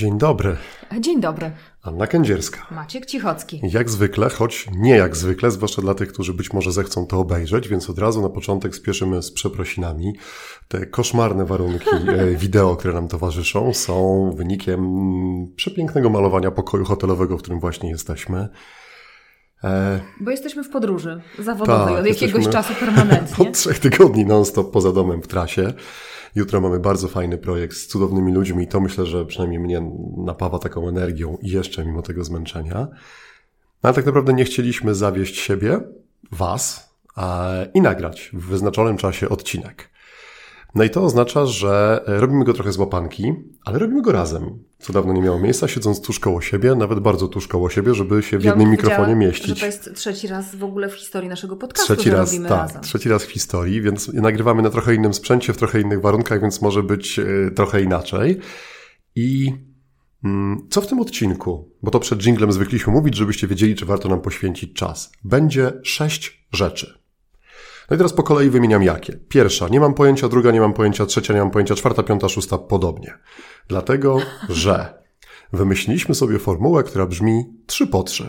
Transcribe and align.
Dzień 0.00 0.18
dobry. 0.18 0.56
Dzień 1.00 1.20
dobry. 1.20 1.50
Anna 1.82 2.06
Kędzierska. 2.06 2.66
Maciek 2.70 3.06
Cichocki. 3.06 3.60
Jak 3.62 3.90
zwykle, 3.90 4.30
choć 4.30 4.66
nie 4.72 4.96
jak 4.96 5.16
zwykle, 5.16 5.50
zwłaszcza 5.50 5.82
dla 5.82 5.94
tych, 5.94 6.12
którzy 6.12 6.34
być 6.34 6.52
może 6.52 6.72
zechcą 6.72 7.06
to 7.06 7.18
obejrzeć, 7.18 7.68
więc 7.68 7.90
od 7.90 7.98
razu 7.98 8.22
na 8.22 8.28
początek 8.28 8.76
spieszymy 8.76 9.22
z 9.22 9.32
przeprosinami. 9.32 10.12
Te 10.68 10.86
koszmarne 10.86 11.44
warunki 11.44 11.90
e, 12.08 12.36
wideo, 12.36 12.76
które 12.76 12.94
nam 12.94 13.08
towarzyszą, 13.08 13.74
są 13.74 14.30
wynikiem 14.36 14.82
przepięknego 15.56 16.10
malowania 16.10 16.50
pokoju 16.50 16.84
hotelowego, 16.84 17.38
w 17.38 17.42
którym 17.42 17.60
właśnie 17.60 17.90
jesteśmy. 17.90 18.48
E... 19.64 20.00
Bo 20.20 20.30
jesteśmy 20.30 20.64
w 20.64 20.70
podróży 20.70 21.20
zawodowej 21.38 21.94
tak, 21.94 22.00
od 22.00 22.06
jakiegoś 22.06 22.48
czasu 22.48 22.74
permanentnie. 22.84 23.48
Od 23.48 23.54
trzech 23.54 23.78
tygodni 23.78 24.26
non-stop 24.26 24.72
poza 24.72 24.92
domem 24.92 25.22
w 25.22 25.26
trasie. 25.26 25.72
Jutro 26.34 26.60
mamy 26.60 26.80
bardzo 26.80 27.08
fajny 27.08 27.38
projekt 27.38 27.76
z 27.76 27.86
cudownymi 27.86 28.32
ludźmi 28.32 28.64
i 28.64 28.68
to 28.68 28.80
myślę, 28.80 29.06
że 29.06 29.26
przynajmniej 29.26 29.60
mnie 29.60 29.90
napawa 30.16 30.58
taką 30.58 30.88
energią 30.88 31.38
i 31.42 31.50
jeszcze 31.50 31.84
mimo 31.84 32.02
tego 32.02 32.24
zmęczenia. 32.24 32.74
No, 32.74 33.88
ale 33.88 33.94
tak 33.94 34.06
naprawdę 34.06 34.32
nie 34.32 34.44
chcieliśmy 34.44 34.94
zawieść 34.94 35.38
siebie, 35.38 35.80
was 36.32 36.94
i 37.74 37.80
nagrać 37.80 38.30
w 38.32 38.46
wyznaczonym 38.46 38.96
czasie 38.96 39.28
odcinek. 39.28 39.90
No 40.74 40.84
i 40.84 40.90
to 40.90 41.02
oznacza, 41.02 41.46
że 41.46 42.02
robimy 42.06 42.44
go 42.44 42.52
trochę 42.52 42.72
z 42.72 42.78
łapanki, 42.78 43.34
ale 43.64 43.78
robimy 43.78 44.02
go 44.02 44.12
razem, 44.12 44.64
co 44.78 44.92
dawno 44.92 45.12
nie 45.12 45.22
miało 45.22 45.38
miejsca, 45.38 45.68
siedząc 45.68 46.00
tuż 46.00 46.20
koło 46.20 46.40
siebie, 46.40 46.74
nawet 46.74 47.00
bardzo 47.00 47.28
tuż 47.28 47.48
koło 47.48 47.70
siebie, 47.70 47.94
żeby 47.94 48.22
się 48.22 48.38
w 48.38 48.44
ja 48.44 48.50
jednym 48.50 48.70
mikrofonie 48.70 49.14
mieścić. 49.14 49.46
Że 49.46 49.56
to 49.56 49.66
jest 49.66 49.94
trzeci 49.94 50.28
raz 50.28 50.56
w 50.56 50.64
ogóle 50.64 50.88
w 50.88 50.94
historii 50.94 51.28
naszego 51.28 51.56
podcastu, 51.56 51.94
trzeci 51.94 52.10
raz, 52.10 52.30
robimy 52.30 52.48
tak, 52.48 52.58
razem. 52.58 52.82
Trzeci 52.82 53.08
raz 53.08 53.24
w 53.24 53.30
historii, 53.30 53.82
więc 53.82 54.12
nagrywamy 54.12 54.62
na 54.62 54.70
trochę 54.70 54.94
innym 54.94 55.14
sprzęcie, 55.14 55.52
w 55.52 55.56
trochę 55.56 55.80
innych 55.80 56.00
warunkach, 56.00 56.40
więc 56.40 56.62
może 56.62 56.82
być 56.82 57.18
y, 57.18 57.50
trochę 57.56 57.82
inaczej. 57.82 58.40
I 59.14 59.52
mm, 60.24 60.66
co 60.70 60.80
w 60.80 60.86
tym 60.86 61.00
odcinku? 61.00 61.70
Bo 61.82 61.90
to 61.90 62.00
przed 62.00 62.22
jinglem 62.22 62.52
zwykliśmy 62.52 62.92
mówić, 62.92 63.16
żebyście 63.16 63.46
wiedzieli, 63.46 63.74
czy 63.74 63.86
warto 63.86 64.08
nam 64.08 64.20
poświęcić 64.20 64.72
czas. 64.72 65.12
Będzie 65.24 65.72
sześć 65.82 66.46
rzeczy. 66.52 66.99
No 67.90 67.94
i 67.94 67.98
teraz 67.98 68.12
po 68.12 68.22
kolei 68.22 68.50
wymieniam 68.50 68.82
jakie. 68.82 69.18
Pierwsza, 69.28 69.68
nie 69.68 69.80
mam 69.80 69.94
pojęcia, 69.94 70.28
druga 70.28 70.50
nie 70.50 70.60
mam 70.60 70.72
pojęcia, 70.72 71.06
trzecia 71.06 71.34
nie 71.34 71.40
mam 71.40 71.50
pojęcia, 71.50 71.74
czwarta, 71.74 72.02
piąta, 72.02 72.28
szósta, 72.28 72.58
podobnie. 72.58 73.14
Dlatego, 73.68 74.18
że 74.48 75.02
wymyśliliśmy 75.52 76.14
sobie 76.14 76.38
formułę, 76.38 76.82
która 76.82 77.06
brzmi 77.06 77.44
3 77.66 77.86
po 77.86 78.02
3. 78.02 78.28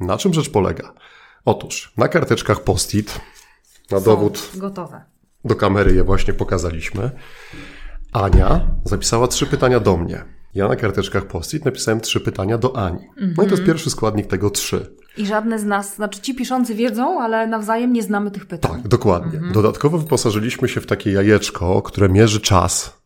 Na 0.00 0.16
czym 0.16 0.34
rzecz 0.34 0.50
polega? 0.50 0.94
Otóż 1.44 1.92
na 1.96 2.08
karteczkach 2.08 2.60
post-it, 2.60 3.20
na 3.90 3.98
Są 3.98 4.04
dowód 4.04 4.50
gotowe. 4.54 5.04
do 5.44 5.54
kamery 5.54 5.94
je 5.94 6.04
właśnie 6.04 6.34
pokazaliśmy. 6.34 7.10
Ania 8.12 8.70
zapisała 8.84 9.28
trzy 9.28 9.46
pytania 9.46 9.80
do 9.80 9.96
mnie. 9.96 10.24
Ja 10.54 10.68
na 10.68 10.76
karteczkach 10.76 11.26
post-it 11.26 11.64
napisałem 11.64 12.00
trzy 12.00 12.20
pytania 12.20 12.58
do 12.58 12.76
Ani. 12.76 13.08
No 13.20 13.32
i 13.32 13.36
to 13.36 13.42
jest 13.42 13.52
mhm. 13.52 13.66
pierwszy 13.66 13.90
składnik 13.90 14.26
tego 14.26 14.50
trzy. 14.50 14.96
I 15.16 15.26
żadne 15.26 15.58
z 15.58 15.64
nas, 15.64 15.94
znaczy 15.94 16.20
ci 16.20 16.34
piszący 16.34 16.74
wiedzą, 16.74 17.20
ale 17.20 17.46
nawzajem 17.46 17.92
nie 17.92 18.02
znamy 18.02 18.30
tych 18.30 18.46
pytań. 18.46 18.70
Tak, 18.72 18.88
dokładnie. 18.88 19.34
Mhm. 19.34 19.52
Dodatkowo 19.52 19.98
wyposażyliśmy 19.98 20.68
się 20.68 20.80
w 20.80 20.86
takie 20.86 21.12
jajeczko, 21.12 21.82
które 21.82 22.08
mierzy 22.08 22.40
czas. 22.40 23.02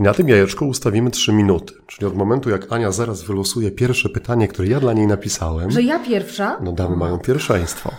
I 0.00 0.02
na 0.02 0.14
tym 0.14 0.28
jajeczku 0.28 0.68
ustawimy 0.68 1.10
trzy 1.10 1.32
minuty. 1.32 1.74
Czyli 1.86 2.06
od 2.06 2.16
momentu, 2.16 2.50
jak 2.50 2.72
Ania 2.72 2.92
zaraz 2.92 3.22
wylosuje 3.22 3.70
pierwsze 3.70 4.08
pytanie, 4.08 4.48
które 4.48 4.68
ja 4.68 4.80
dla 4.80 4.92
niej 4.92 5.06
napisałem. 5.06 5.70
Że 5.70 5.82
ja 5.82 5.98
pierwsza? 5.98 6.58
No 6.62 6.72
damy 6.72 6.96
mają 6.96 7.18
pierwszeństwo. 7.18 7.90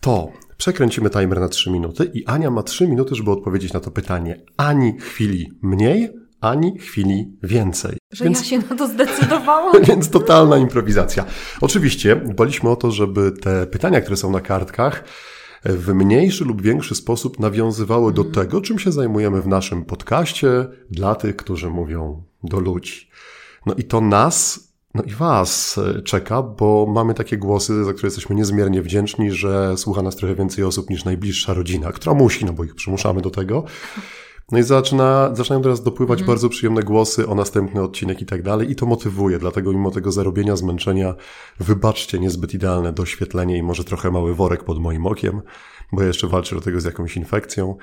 To 0.00 0.32
przekręcimy 0.56 1.10
timer 1.10 1.40
na 1.40 1.48
trzy 1.48 1.70
minuty 1.70 2.10
i 2.14 2.26
Ania 2.26 2.50
ma 2.50 2.62
trzy 2.62 2.88
minuty, 2.88 3.14
żeby 3.14 3.30
odpowiedzieć 3.30 3.72
na 3.72 3.80
to 3.80 3.90
pytanie. 3.90 4.40
Ani 4.56 4.98
chwili 4.98 5.50
mniej, 5.62 6.21
ani 6.42 6.78
chwili 6.78 7.36
więcej. 7.42 7.96
Że 8.12 8.24
więc, 8.24 8.38
ja 8.38 8.44
się 8.44 8.58
na 8.68 8.76
to 8.76 8.88
zdecydowałam. 8.88 9.82
Więc 9.88 10.10
totalna 10.10 10.58
improwizacja. 10.58 11.24
Oczywiście 11.60 12.16
dbaliśmy 12.16 12.70
o 12.70 12.76
to, 12.76 12.90
żeby 12.90 13.32
te 13.32 13.66
pytania, 13.66 14.00
które 14.00 14.16
są 14.16 14.30
na 14.30 14.40
kartkach, 14.40 15.04
w 15.64 15.94
mniejszy 15.94 16.44
lub 16.44 16.62
większy 16.62 16.94
sposób 16.94 17.40
nawiązywały 17.40 18.12
do 18.12 18.24
tego, 18.24 18.60
czym 18.60 18.78
się 18.78 18.92
zajmujemy 18.92 19.42
w 19.42 19.46
naszym 19.46 19.84
podcaście 19.84 20.66
dla 20.90 21.14
tych, 21.14 21.36
którzy 21.36 21.70
mówią 21.70 22.22
do 22.42 22.60
ludzi. 22.60 23.08
No 23.66 23.74
i 23.74 23.84
to 23.84 24.00
nas, 24.00 24.68
no 24.94 25.02
i 25.02 25.10
Was 25.10 25.80
czeka, 26.04 26.42
bo 26.42 26.86
mamy 26.94 27.14
takie 27.14 27.38
głosy, 27.38 27.84
za 27.84 27.92
które 27.92 28.06
jesteśmy 28.06 28.36
niezmiernie 28.36 28.82
wdzięczni, 28.82 29.30
że 29.30 29.76
słucha 29.76 30.02
nas 30.02 30.16
trochę 30.16 30.34
więcej 30.34 30.64
osób 30.64 30.90
niż 30.90 31.04
najbliższa 31.04 31.54
rodzina, 31.54 31.92
która 31.92 32.14
musi, 32.14 32.44
no 32.44 32.52
bo 32.52 32.64
ich 32.64 32.74
przymuszamy 32.74 33.20
do 33.20 33.30
tego. 33.30 33.64
No 34.52 34.58
i 34.58 34.62
zaczyna, 34.62 35.34
zaczynają 35.34 35.62
teraz 35.62 35.82
dopływać 35.82 36.20
mhm. 36.20 36.26
bardzo 36.26 36.48
przyjemne 36.48 36.82
głosy 36.82 37.28
o 37.28 37.34
następny 37.34 37.82
odcinek 37.82 38.22
i 38.22 38.26
tak 38.26 38.42
dalej 38.42 38.70
i 38.70 38.76
to 38.76 38.86
motywuje, 38.86 39.38
dlatego 39.38 39.72
mimo 39.72 39.90
tego 39.90 40.12
zarobienia, 40.12 40.56
zmęczenia, 40.56 41.14
wybaczcie 41.60 42.18
niezbyt 42.18 42.54
idealne 42.54 42.92
doświetlenie 42.92 43.58
i 43.58 43.62
może 43.62 43.84
trochę 43.84 44.10
mały 44.10 44.34
worek 44.34 44.64
pod 44.64 44.78
moim 44.78 45.06
okiem, 45.06 45.42
bo 45.92 46.00
ja 46.00 46.06
jeszcze 46.06 46.26
walczę 46.26 46.54
do 46.54 46.60
tego 46.60 46.80
z 46.80 46.84
jakąś 46.84 47.16
infekcją. 47.16 47.76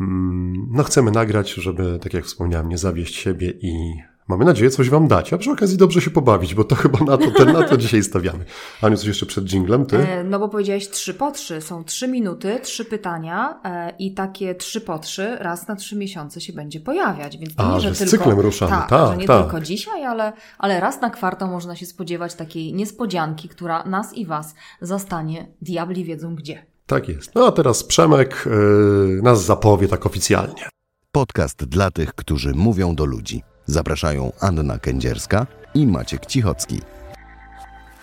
Mm, 0.00 0.68
no 0.70 0.82
chcemy 0.82 1.10
nagrać, 1.10 1.52
żeby, 1.54 1.98
tak 2.02 2.14
jak 2.14 2.24
wspomniałem, 2.24 2.68
nie 2.68 2.78
zawieść 2.78 3.14
siebie 3.14 3.50
i 3.60 3.94
Mamy 4.28 4.44
nadzieję 4.44 4.70
coś 4.70 4.90
Wam 4.90 5.08
dać, 5.08 5.32
a 5.32 5.38
przy 5.38 5.50
okazji 5.50 5.76
dobrze 5.76 6.00
się 6.00 6.10
pobawić, 6.10 6.54
bo 6.54 6.64
to 6.64 6.74
chyba 6.74 6.98
na 6.98 7.16
to, 7.16 7.30
ten, 7.30 7.52
na 7.52 7.62
to 7.62 7.76
dzisiaj 7.76 8.02
stawiamy. 8.02 8.44
Aniu, 8.82 8.96
coś 8.96 9.06
jeszcze 9.06 9.26
przed 9.26 9.44
dżinglem, 9.44 9.86
Ty? 9.86 9.98
E, 9.98 10.24
no 10.24 10.38
bo 10.38 10.48
powiedziałeś 10.48 10.88
trzy 10.88 11.14
po 11.14 11.30
trzy. 11.30 11.60
Są 11.60 11.84
trzy 11.84 12.08
minuty, 12.08 12.60
trzy 12.62 12.84
pytania 12.84 13.60
e, 13.64 13.92
i 13.98 14.14
takie 14.14 14.54
trzy 14.54 14.80
po 14.80 14.98
trzy 14.98 15.36
raz 15.36 15.68
na 15.68 15.76
trzy 15.76 15.96
miesiące 15.96 16.40
się 16.40 16.52
będzie 16.52 16.80
pojawiać. 16.80 17.38
Więc 17.38 17.54
to 17.54 17.62
a, 17.62 17.74
nie, 17.74 17.80
że, 17.80 17.88
że 17.88 17.94
z 17.94 17.98
tylko, 17.98 18.16
cyklem 18.16 18.40
ruszamy. 18.40 18.70
Tak, 18.70 18.88
ta, 18.88 19.06
że 19.06 19.16
nie 19.16 19.26
ta. 19.26 19.42
tylko 19.42 19.60
dzisiaj, 19.60 20.04
ale, 20.04 20.32
ale 20.58 20.80
raz 20.80 21.00
na 21.00 21.10
kwartał 21.10 21.48
można 21.48 21.76
się 21.76 21.86
spodziewać 21.86 22.34
takiej 22.34 22.74
niespodzianki, 22.74 23.48
która 23.48 23.84
nas 23.84 24.14
i 24.14 24.26
Was 24.26 24.54
zastanie. 24.80 25.48
Diabli 25.62 26.04
wiedzą 26.04 26.34
gdzie. 26.34 26.66
Tak 26.86 27.08
jest. 27.08 27.34
No 27.34 27.46
a 27.46 27.52
teraz 27.52 27.84
Przemek 27.84 28.44
yy, 28.46 29.22
nas 29.22 29.44
zapowie 29.44 29.88
tak 29.88 30.06
oficjalnie. 30.06 30.68
Podcast 31.12 31.64
dla 31.64 31.90
tych, 31.90 32.14
którzy 32.14 32.54
mówią 32.54 32.94
do 32.94 33.04
ludzi. 33.04 33.42
Zapraszają 33.70 34.32
Anna 34.40 34.78
Kędzierska 34.78 35.46
i 35.74 35.86
Maciek 35.86 36.26
Cichocki. 36.26 36.80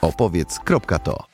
Opowiedz.to 0.02 1.26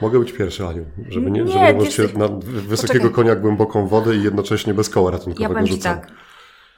Mogę 0.00 0.18
być 0.18 0.32
pierwszy, 0.32 0.66
Aniu, 0.66 0.84
żeby 1.08 1.30
nie, 1.30 1.44
nie 1.44 1.52
żeby 1.52 1.90
się 1.90 2.02
na 2.02 2.28
wysokiego 2.28 2.92
Poczekaj. 2.92 3.10
konia 3.10 3.36
głęboką 3.36 3.88
wodę 3.88 4.16
i 4.16 4.22
jednocześnie 4.22 4.74
bez 4.74 4.90
koła 4.90 5.10
ratunkowego 5.10 5.54
ja 5.54 5.60
powiem 5.60 5.78
tak. 5.80 6.06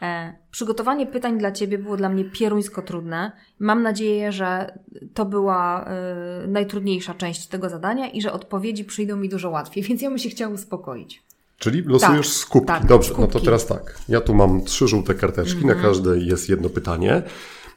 E, 0.07 0.33
przygotowanie 0.51 1.07
pytań 1.07 1.39
dla 1.39 1.53
Ciebie 1.53 1.79
było 1.79 1.97
dla 1.97 2.09
mnie 2.09 2.25
pieruńsko 2.25 2.83
trudne. 2.83 3.33
Mam 3.59 3.83
nadzieję, 3.83 4.33
że 4.33 4.79
to 5.15 5.25
była 5.25 5.85
e, 5.85 6.47
najtrudniejsza 6.47 7.15
część 7.15 7.47
tego 7.47 7.69
zadania 7.69 8.09
i 8.09 8.23
że 8.23 8.33
odpowiedzi 8.33 8.85
przyjdą 8.85 9.17
mi 9.17 9.29
dużo 9.29 9.51
łatwiej, 9.51 9.85
więc 9.89 10.03
ja 10.03 10.09
bym 10.09 10.19
się 10.19 10.29
chciała 10.29 10.55
uspokoić. 10.55 11.23
Czyli 11.59 11.83
losujesz 11.83 12.27
tak, 12.27 12.37
skupki. 12.37 12.67
Tak, 12.67 12.87
Dobrze, 12.87 13.09
skupki. 13.09 13.23
no 13.23 13.41
to 13.41 13.41
teraz 13.41 13.67
tak. 13.67 13.99
Ja 14.09 14.21
tu 14.21 14.35
mam 14.35 14.65
trzy 14.65 14.89
żółte 14.89 15.15
karteczki, 15.15 15.57
mm 15.57 15.67
na 15.67 15.73
mhm. 15.73 15.89
każdej 15.89 16.27
jest 16.27 16.49
jedno 16.49 16.69
pytanie. 16.69 17.23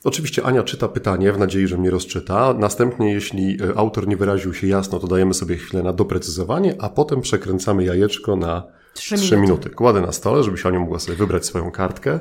Oczywiście 0.04 0.44
Ania 0.44 0.64
czyta 0.64 0.88
pytanie 0.88 1.34
w 1.34 1.38
nadziei, 1.38 1.68
że 1.68 1.78
mnie 1.78 1.90
rozczyta. 1.90 2.54
Następnie, 2.54 3.14
jeśli 3.14 3.58
e, 3.64 3.78
autor 3.78 4.08
nie 4.08 4.18
wyraził 4.18 4.54
się 4.54 4.68
jasno, 4.68 5.00
to 5.00 5.08
dajemy 5.08 5.34
sobie 5.34 5.56
chwilę 5.56 5.84
na 5.84 5.94
doprecyzowanie, 5.94 6.76
a 6.80 6.90
potem 6.90 7.22
przekręcamy 7.22 7.84
jajeczko 7.84 8.36
na 8.36 8.64
Trzy, 8.94 9.16
minuty. 9.16 9.38
minuty. 9.38 9.70
Kładę 9.70 10.02
na 10.02 10.12
stole, 10.12 10.44
żeby 10.44 10.58
Ania 10.64 10.80
mogła 10.80 11.00
sobie 11.00 11.18
wybrać 11.18 11.46
swoją 11.46 11.72
kartkę. 11.72 12.20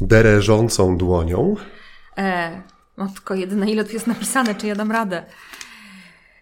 Dereżącą 0.00 0.96
dłonią. 0.96 1.54
E, 2.18 2.62
no 2.96 3.08
tylko 3.08 3.34
jedyne 3.34 3.70
ile 3.70 3.84
tu 3.84 3.92
jest 3.92 4.06
napisane, 4.06 4.54
czy 4.54 4.66
ja 4.66 4.74
dam 4.74 4.92
radę. 4.92 5.24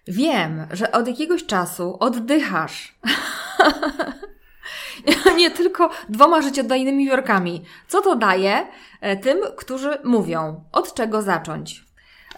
Wiem, 0.08 0.66
że 0.70 0.92
od 0.92 1.08
jakiegoś 1.08 1.46
czasu 1.46 1.96
oddychasz. 2.00 2.94
nie 5.36 5.50
tylko 5.50 5.90
dwoma 6.08 6.42
życiodajnymi 6.42 7.06
wiorkami. 7.06 7.64
Co 7.88 8.02
to 8.02 8.16
daje 8.16 8.66
e, 9.00 9.16
tym, 9.16 9.38
którzy 9.56 9.98
mówią? 10.04 10.64
Od 10.72 10.94
czego 10.94 11.22
zacząć? 11.22 11.84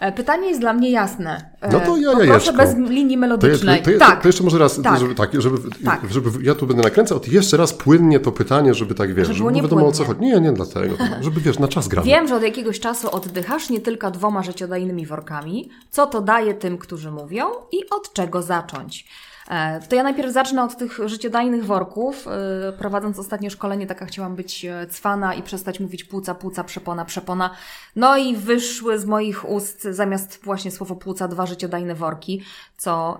E, 0.03 0.11
pytanie 0.11 0.47
jest 0.47 0.59
dla 0.59 0.73
mnie 0.73 0.91
jasne. 0.91 1.51
E, 1.61 1.71
no 1.71 1.79
to 1.79 1.97
ja 1.97 2.11
Proszę 2.27 2.53
bez 2.53 2.75
linii 2.75 3.17
melodycznej. 3.17 3.81
To, 3.83 3.91
je, 3.91 3.97
to, 3.99 4.05
je, 4.05 4.09
tak. 4.09 4.21
to 4.21 4.27
jeszcze 4.27 4.43
może 4.43 4.57
raz, 4.57 4.81
tak. 4.81 4.99
Żeby, 4.99 5.15
tak, 5.15 5.41
żeby, 5.41 5.57
tak. 5.85 5.99
żeby 6.09 6.29
ja 6.41 6.55
tu 6.55 6.67
będę 6.67 6.83
nakręcał, 6.83 7.19
to 7.19 7.31
jeszcze 7.31 7.57
raz 7.57 7.73
płynnie 7.73 8.19
to 8.19 8.31
pytanie, 8.31 8.73
żeby 8.73 8.95
tak 8.95 9.13
wiesz, 9.13 9.27
żeby, 9.27 9.37
żeby 9.37 9.51
nie 9.51 9.61
wiadomo 9.61 9.81
płynnie. 9.81 9.89
o 9.89 9.97
co 9.97 10.05
chodzi. 10.05 10.21
Nie, 10.21 10.41
nie 10.41 10.51
dlatego, 10.51 10.95
żeby 11.21 11.41
wiesz, 11.41 11.59
na 11.59 11.67
czas 11.67 11.87
gramy. 11.87 12.07
Wiem, 12.07 12.27
że 12.27 12.35
od 12.35 12.43
jakiegoś 12.43 12.79
czasu 12.79 13.11
oddychasz 13.11 13.69
nie 13.69 13.81
tylko 13.81 14.11
dwoma 14.11 14.43
życiodajnymi 14.43 15.05
workami. 15.05 15.69
Co 15.89 16.07
to 16.07 16.21
daje 16.21 16.53
tym, 16.53 16.77
którzy 16.77 17.11
mówią 17.11 17.45
i 17.71 17.89
od 17.89 18.13
czego 18.13 18.41
zacząć? 18.41 19.05
E, 19.49 19.79
to 19.89 19.95
ja 19.95 20.03
najpierw 20.03 20.31
zacznę 20.33 20.63
od 20.63 20.77
tych 20.77 20.99
życiodajnych 21.05 21.65
worków. 21.65 22.27
E, 22.27 22.73
prowadząc 22.73 23.19
ostatnie 23.19 23.49
szkolenie, 23.49 23.87
taka 23.87 24.05
chciałam 24.05 24.35
być 24.35 24.65
e, 24.65 24.87
cwana 24.87 25.33
i 25.33 25.43
przestać 25.43 25.79
mówić 25.79 26.03
płuca, 26.03 26.35
płuca, 26.35 26.63
przepona, 26.63 27.05
przepona. 27.05 27.49
No 27.95 28.17
i 28.17 28.35
wyszły 28.35 28.99
z 28.99 29.05
moich 29.05 29.49
ust 29.49 29.83
zamiast 29.83 30.39
właśnie 30.43 30.71
słowo 30.71 30.95
płuca 30.95 31.27
dwa 31.27 31.45
życiodajne 31.45 31.95
worki, 31.95 32.43
co 32.77 33.19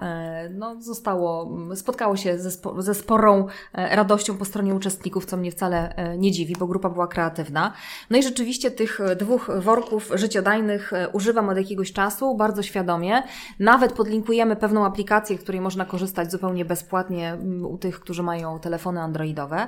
no, 0.50 0.82
zostało, 0.82 1.58
spotkało 1.76 2.18
się 2.18 2.40
ze, 2.40 2.52
spo, 2.52 2.82
ze 2.82 2.96
sporą 2.96 3.48
radością 3.74 4.38
po 4.38 4.46
stronie 4.46 4.76
uczestników, 4.76 5.26
co 5.26 5.38
mnie 5.38 5.52
wcale 5.52 5.96
nie 6.18 6.32
dziwi, 6.32 6.56
bo 6.60 6.68
grupa 6.68 6.90
była 6.90 7.08
kreatywna. 7.08 7.74
No 8.10 8.18
i 8.18 8.24
rzeczywiście 8.24 8.72
tych 8.72 9.00
dwóch 9.20 9.52
worków 9.60 10.12
życiodajnych 10.14 10.92
używam 11.14 11.50
od 11.50 11.58
jakiegoś 11.58 11.94
czasu, 11.94 12.36
bardzo 12.36 12.64
świadomie. 12.64 13.24
Nawet 13.60 13.94
podlinkujemy 13.94 14.56
pewną 14.56 14.86
aplikację, 14.86 15.38
której 15.38 15.62
można 15.62 15.86
korzystać 15.86 16.14
korzystać 16.24 16.32
zupełnie 16.32 16.66
bezpłatnie 16.66 17.34
mm, 17.34 17.66
u 17.66 17.78
tych, 17.78 18.00
którzy 18.00 18.24
mają 18.24 18.60
telefony 18.60 19.02
androidowe. 19.02 19.68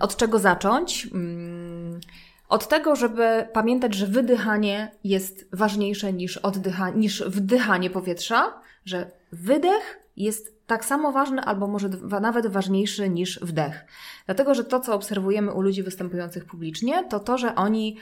Od 0.00 0.16
czego 0.16 0.38
zacząć? 0.38 1.08
Mm, 1.12 2.00
od 2.48 2.68
tego, 2.68 2.96
żeby 2.96 3.48
pamiętać, 3.52 3.94
że 3.94 4.06
wydychanie 4.06 4.90
jest 5.04 5.48
ważniejsze 5.52 6.12
niż, 6.12 6.36
oddycha, 6.36 6.90
niż 6.90 7.22
wdychanie 7.22 7.90
powietrza, 7.90 8.52
że 8.84 9.10
wydech 9.32 10.00
jest 10.16 10.58
tak 10.66 10.84
samo 10.84 11.12
ważny, 11.12 11.42
albo 11.42 11.66
może 11.66 11.88
nawet 12.20 12.46
ważniejszy 12.46 13.08
niż 13.08 13.40
wdech. 13.42 13.84
Dlatego, 14.26 14.54
że 14.54 14.64
to, 14.64 14.80
co 14.80 14.94
obserwujemy 14.94 15.52
u 15.52 15.60
ludzi 15.60 15.82
występujących 15.82 16.44
publicznie, 16.44 17.04
to 17.08 17.20
to, 17.20 17.38
że 17.38 17.54
oni 17.54 17.96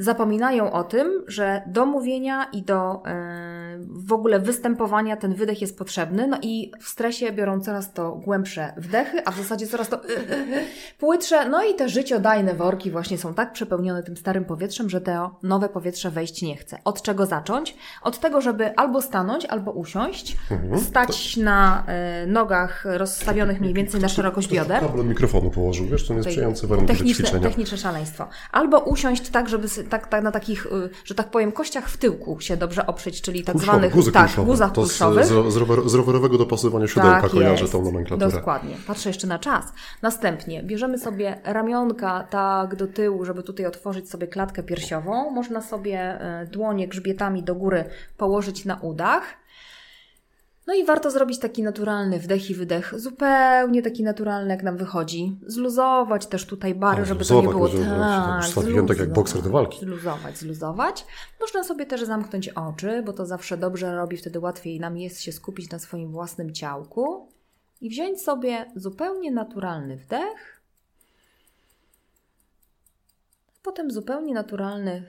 zapominają 0.00 0.72
o 0.72 0.84
tym, 0.84 1.24
że 1.26 1.62
do 1.66 1.86
mówienia 1.86 2.48
i 2.52 2.62
do 2.62 3.02
e, 3.06 3.78
w 3.90 4.12
ogóle 4.12 4.40
występowania 4.40 5.16
ten 5.16 5.34
wydech 5.34 5.60
jest 5.60 5.78
potrzebny. 5.78 6.26
No 6.26 6.38
i 6.42 6.72
w 6.80 6.88
stresie 6.88 7.32
biorą 7.32 7.60
coraz 7.60 7.92
to 7.92 8.12
głębsze 8.12 8.72
wdechy, 8.76 9.22
a 9.24 9.30
w 9.30 9.36
zasadzie 9.36 9.66
coraz 9.66 9.88
to 9.88 10.00
płytsze. 10.98 11.48
No 11.48 11.64
i 11.64 11.74
te 11.74 11.88
życiodajne 11.88 12.54
worki 12.54 12.90
właśnie 12.90 13.18
są 13.18 13.34
tak 13.34 13.52
przepełnione 13.52 14.02
tym 14.02 14.16
starym 14.16 14.44
powietrzem, 14.44 14.90
że 14.90 15.00
to 15.00 15.38
nowe 15.42 15.68
powietrze 15.68 16.10
wejść 16.10 16.42
nie 16.42 16.56
chce. 16.56 16.78
Od 16.84 17.02
czego 17.02 17.26
zacząć? 17.26 17.76
Od 18.02 18.20
tego, 18.20 18.40
żeby 18.40 18.76
albo 18.76 19.02
stanąć, 19.02 19.44
albo 19.46 19.72
usiąść, 19.72 20.36
mhm. 20.50 20.80
stać 20.80 21.36
na 21.36 21.84
e, 21.86 22.26
nogach 22.26 22.84
rozstawionych 22.84 23.60
mniej 23.60 23.74
więcej 23.74 24.00
na 24.00 24.08
szerokość 24.08 24.48
bioder. 24.48 24.80
Kabel 24.80 25.06
mikrofonu 25.06 25.50
położył, 25.50 25.86
wiesz, 25.86 26.08
to 26.08 26.14
jest 26.14 26.28
sprzyjające 26.28 26.66
warunki 26.66 26.92
techniczne, 26.92 27.24
ćwiczenia. 27.24 27.48
Techniczne 27.48 27.78
szaleństwo. 27.78 28.28
Albo 28.52 28.78
usiąść 28.78 29.28
tak, 29.28 29.48
żeby 29.48 29.68
tak, 29.90 30.06
tak 30.06 30.24
na 30.24 30.30
takich, 30.30 30.66
y, 30.66 30.90
że 31.04 31.14
tak 31.14 31.30
powiem, 31.30 31.52
kościach 31.52 31.88
w 31.88 31.96
tyłku 31.96 32.40
się 32.40 32.56
dobrze 32.56 32.86
oprzeć, 32.86 33.22
czyli 33.22 33.44
tak 33.44 33.52
Kulszowe, 33.52 33.72
zwanych 33.72 33.92
guzy 33.92 34.12
tak, 34.12 34.30
guzach 34.36 34.72
to 34.72 34.80
kulszowych. 34.80 35.24
Z, 35.24 35.52
z, 35.52 35.56
rower, 35.56 35.88
z 35.88 35.94
rowerowego 35.94 36.38
dopasowania 36.38 36.86
siodełka 36.86 37.20
tak 37.20 37.30
kojarzę 37.30 37.68
tą 37.68 37.82
nomenklaturę. 37.82 38.30
Dokładnie. 38.30 38.76
Patrzę 38.86 39.08
jeszcze 39.08 39.26
na 39.26 39.38
czas. 39.38 39.64
Następnie 40.02 40.62
bierzemy 40.62 40.98
sobie 40.98 41.40
ramionka 41.44 42.26
tak 42.30 42.76
do 42.76 42.86
tyłu, 42.86 43.24
żeby 43.24 43.42
tutaj 43.42 43.66
otworzyć 43.66 44.10
sobie 44.10 44.26
klatkę 44.26 44.62
piersiową. 44.62 45.30
Można 45.30 45.62
sobie 45.62 46.18
y, 46.42 46.46
dłonie 46.46 46.88
grzbietami 46.88 47.42
do 47.42 47.54
góry 47.54 47.84
położyć 48.16 48.64
na 48.64 48.76
udach. 48.76 49.22
No 50.70 50.76
i 50.76 50.84
warto 50.84 51.10
zrobić 51.10 51.38
taki 51.38 51.62
naturalny 51.62 52.18
wdech 52.18 52.50
i 52.50 52.54
wydech, 52.54 53.00
zupełnie 53.00 53.82
taki 53.82 54.02
naturalny, 54.02 54.50
jak 54.50 54.62
nam 54.62 54.76
wychodzi. 54.76 55.38
Zluzować 55.46 56.26
też 56.26 56.46
tutaj 56.46 56.74
bary, 56.74 57.04
żeby 57.04 57.24
to 57.24 57.42
nie 57.42 57.48
było 57.48 57.68
tak. 57.68 58.44
Zluzować, 58.44 58.88
tak 58.88 58.98
jak 58.98 59.12
bokser 59.12 59.42
do 59.42 59.50
walki. 59.50 59.78
Zluzować, 59.80 60.38
zluzować. 60.38 61.06
Można 61.40 61.64
sobie 61.64 61.86
też 61.86 62.02
zamknąć 62.02 62.48
oczy, 62.48 63.02
bo 63.06 63.12
to 63.12 63.26
zawsze 63.26 63.56
dobrze 63.56 63.96
robi, 63.96 64.16
wtedy 64.16 64.40
łatwiej 64.40 64.80
nam 64.80 64.96
jest 64.96 65.20
się 65.20 65.32
skupić 65.32 65.70
na 65.70 65.78
swoim 65.78 66.10
własnym 66.10 66.54
ciałku. 66.54 67.28
I 67.80 67.90
wziąć 67.90 68.22
sobie 68.22 68.66
zupełnie 68.76 69.30
naturalny 69.30 69.96
wdech. 69.96 70.60
Potem 73.62 73.90
zupełnie 73.90 74.34
naturalny 74.34 75.08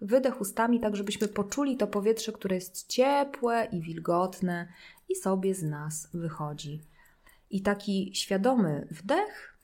wydech 0.00 0.40
ustami, 0.40 0.80
tak 0.80 0.96
żebyśmy 0.96 1.28
poczuli 1.28 1.76
to 1.76 1.86
powietrze, 1.86 2.32
które 2.32 2.54
jest 2.54 2.86
ciepłe 2.86 3.68
i 3.72 3.80
wilgotne 3.80 4.68
i 5.08 5.16
sobie 5.16 5.54
z 5.54 5.62
nas 5.62 6.08
wychodzi. 6.14 6.80
I 7.50 7.62
taki 7.62 8.10
świadomy 8.14 8.86
wdech 8.90 9.56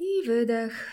i 0.00 0.26
wydech. 0.26 0.90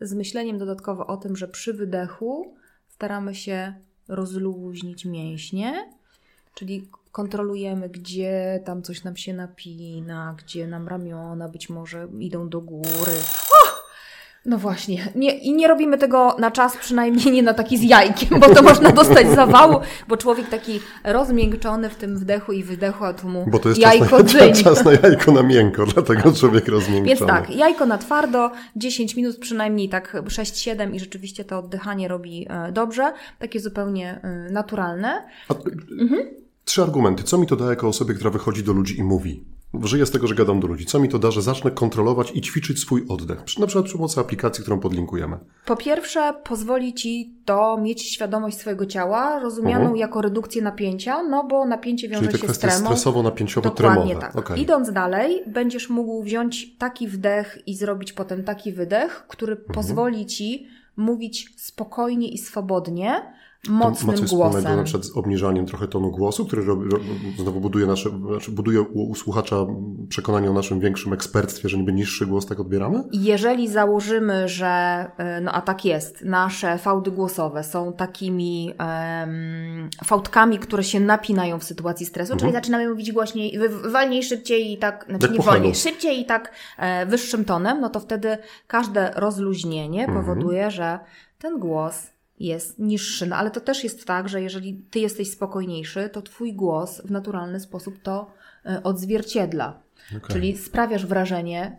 Z 0.00 0.14
myśleniem 0.14 0.58
dodatkowo 0.58 1.06
o 1.06 1.16
tym, 1.16 1.36
że 1.36 1.48
przy 1.48 1.74
wydechu 1.74 2.56
staramy 2.88 3.34
się 3.34 3.74
rozluźnić 4.08 5.04
mięśnie, 5.04 5.92
czyli 6.54 6.88
kontrolujemy, 7.12 7.88
gdzie 7.88 8.62
tam 8.64 8.82
coś 8.82 9.04
nam 9.04 9.16
się 9.16 9.34
napina, 9.34 10.36
gdzie 10.38 10.66
nam 10.66 10.88
ramiona 10.88 11.48
być 11.48 11.68
może 11.68 12.08
idą 12.18 12.48
do 12.48 12.60
góry. 12.60 13.45
No 14.46 14.58
właśnie. 14.58 15.12
Nie, 15.14 15.38
I 15.38 15.52
nie 15.52 15.68
robimy 15.68 15.98
tego 15.98 16.36
na 16.38 16.50
czas, 16.50 16.76
przynajmniej 16.76 17.32
nie 17.32 17.42
na 17.42 17.54
taki 17.54 17.78
z 17.78 17.82
jajkiem, 17.82 18.40
bo 18.40 18.54
to 18.54 18.62
można 18.62 18.92
dostać 18.92 19.30
zawału, 19.30 19.80
bo 20.08 20.16
człowiek 20.16 20.48
taki 20.48 20.80
rozmiękczony 21.04 21.90
w 21.90 21.94
tym 21.94 22.18
wdechu 22.18 22.52
i 22.52 22.62
wydechu, 22.62 23.04
a 23.04 23.14
tu 23.14 23.28
mu 23.28 23.44
bo 23.50 23.58
to 23.58 23.68
jest 23.68 23.80
jajko 23.80 24.24
czas 24.24 24.34
na, 24.34 24.52
czas 24.64 24.84
na 24.84 24.92
jajko 24.92 25.32
na 25.32 25.42
miękko, 25.42 25.86
dlatego 25.86 26.32
człowiek 26.32 26.68
rozmiękczony. 26.68 27.08
Więc 27.08 27.20
tak, 27.20 27.56
jajko 27.56 27.86
na 27.86 27.98
twardo, 27.98 28.50
10 28.76 29.16
minut 29.16 29.38
przynajmniej 29.38 29.88
tak 29.88 30.14
6-7 30.14 30.94
i 30.94 31.00
rzeczywiście 31.00 31.44
to 31.44 31.58
oddychanie 31.58 32.08
robi 32.08 32.46
e, 32.50 32.72
dobrze, 32.72 33.12
takie 33.38 33.60
zupełnie 33.60 34.20
e, 34.22 34.52
naturalne. 34.52 35.26
A, 35.48 35.54
mhm. 36.00 36.20
Trzy 36.64 36.82
argumenty. 36.82 37.22
Co 37.22 37.38
mi 37.38 37.46
to 37.46 37.56
da 37.56 37.70
jako 37.70 37.88
osobie, 37.88 38.14
która 38.14 38.30
wychodzi 38.30 38.62
do 38.62 38.72
ludzi 38.72 38.98
i 38.98 39.04
mówi? 39.04 39.55
Żyję 39.82 40.06
z 40.06 40.10
tego, 40.10 40.26
że 40.26 40.34
gadam 40.34 40.60
do 40.60 40.66
ludzi. 40.66 40.86
Co 40.86 41.00
mi 41.00 41.08
to 41.08 41.18
da, 41.18 41.30
że 41.30 41.42
zacznę 41.42 41.70
kontrolować 41.70 42.32
i 42.34 42.40
ćwiczyć 42.40 42.80
swój 42.80 43.04
oddech? 43.08 43.38
Na 43.58 43.66
przykład 43.66 43.84
przy 43.84 43.94
pomocy 43.94 44.20
aplikacji, 44.20 44.62
którą 44.62 44.80
podlinkujemy. 44.80 45.38
Po 45.66 45.76
pierwsze, 45.76 46.34
pozwoli 46.44 46.94
Ci 46.94 47.34
to 47.44 47.78
mieć 47.78 48.02
świadomość 48.02 48.58
swojego 48.58 48.86
ciała, 48.86 49.38
rozumianą 49.38 49.92
uh-huh. 49.92 49.96
jako 49.96 50.22
redukcję 50.22 50.62
napięcia, 50.62 51.22
no 51.22 51.44
bo 51.44 51.66
napięcie 51.66 52.08
wiąże 52.08 52.26
Czyli 52.26 52.40
te 52.40 52.46
się 52.46 52.54
z 52.54 52.58
tremą. 52.58 52.86
stresowo-napięciowe, 52.86 53.68
Dokładnie 53.68 54.04
tremowe. 54.04 54.20
tak. 54.20 54.36
Okay. 54.36 54.58
Idąc 54.58 54.92
dalej, 54.92 55.42
będziesz 55.46 55.90
mógł 55.90 56.22
wziąć 56.22 56.76
taki 56.76 57.08
wdech 57.08 57.58
i 57.66 57.76
zrobić 57.76 58.12
potem 58.12 58.44
taki 58.44 58.72
wydech, 58.72 59.24
który 59.28 59.56
uh-huh. 59.56 59.74
pozwoli 59.74 60.26
Ci 60.26 60.66
mówić 60.96 61.52
spokojnie 61.56 62.28
i 62.28 62.38
swobodnie, 62.38 63.22
mocnym 63.68 64.06
ma 64.06 64.12
głosem. 64.12 64.26
wspólnego 64.26 64.76
na 64.76 64.82
przykład 64.82 65.04
z 65.04 65.16
obniżaniem 65.16 65.66
trochę 65.66 65.88
tonu 65.88 66.10
głosu, 66.10 66.46
który 66.46 66.64
robi, 66.64 66.88
znowu 67.38 67.60
buduje, 67.60 67.86
nasze, 67.86 68.10
znaczy 68.10 68.50
buduje 68.50 68.80
u 68.80 69.14
słuchacza 69.14 69.56
przekonanie 70.08 70.50
o 70.50 70.52
naszym 70.52 70.80
większym 70.80 71.12
ekspertstwie, 71.12 71.68
że 71.68 71.78
niby 71.78 71.92
niższy 71.92 72.26
głos 72.26 72.46
tak 72.46 72.60
odbieramy? 72.60 73.04
Jeżeli 73.12 73.68
założymy, 73.68 74.48
że, 74.48 74.66
e, 75.16 75.40
no 75.40 75.52
a 75.52 75.60
tak 75.60 75.84
jest, 75.84 76.24
nasze 76.24 76.78
fałdy 76.78 77.10
głosowe 77.10 77.64
są 77.64 77.92
takimi 77.92 78.72
um, 78.78 79.90
fałdkami, 80.04 80.58
które 80.58 80.84
się 80.84 81.00
napinają 81.00 81.58
w 81.58 81.64
sytuacji 81.64 82.06
stresu, 82.06 82.32
mhm. 82.32 82.38
czyli 82.38 82.52
zaczynamy 82.52 82.88
mówić 82.88 83.12
głośniej, 83.12 83.58
wolniej, 83.92 84.22
szybciej 84.22 84.72
i 84.72 84.78
tak, 84.78 85.06
znaczy 85.08 85.28
nie 85.32 85.38
wolniej, 85.38 85.74
szybciej 85.74 86.20
i 86.20 86.24
tak 86.24 86.52
e, 86.78 87.06
wyższym 87.06 87.44
tonem, 87.44 87.80
no 87.80 87.88
to 87.88 88.00
wtedy 88.00 88.38
każde 88.66 89.10
rozluźnienie 89.16 90.04
mhm. 90.04 90.24
powoduje, 90.24 90.70
że 90.70 90.98
ten 91.38 91.58
głos 91.58 92.15
jest 92.38 92.78
niższy. 92.78 93.26
No 93.26 93.36
ale 93.36 93.50
to 93.50 93.60
też 93.60 93.84
jest 93.84 94.06
tak, 94.06 94.28
że 94.28 94.42
jeżeli 94.42 94.74
ty 94.90 94.98
jesteś 94.98 95.30
spokojniejszy, 95.30 96.10
to 96.12 96.22
twój 96.22 96.54
głos 96.54 97.00
w 97.04 97.10
naturalny 97.10 97.60
sposób 97.60 97.98
to 98.02 98.30
e, 98.66 98.82
odzwierciedla. 98.82 99.85
Okay. 100.16 100.28
Czyli 100.28 100.56
sprawiasz 100.56 101.06
wrażenie 101.06 101.76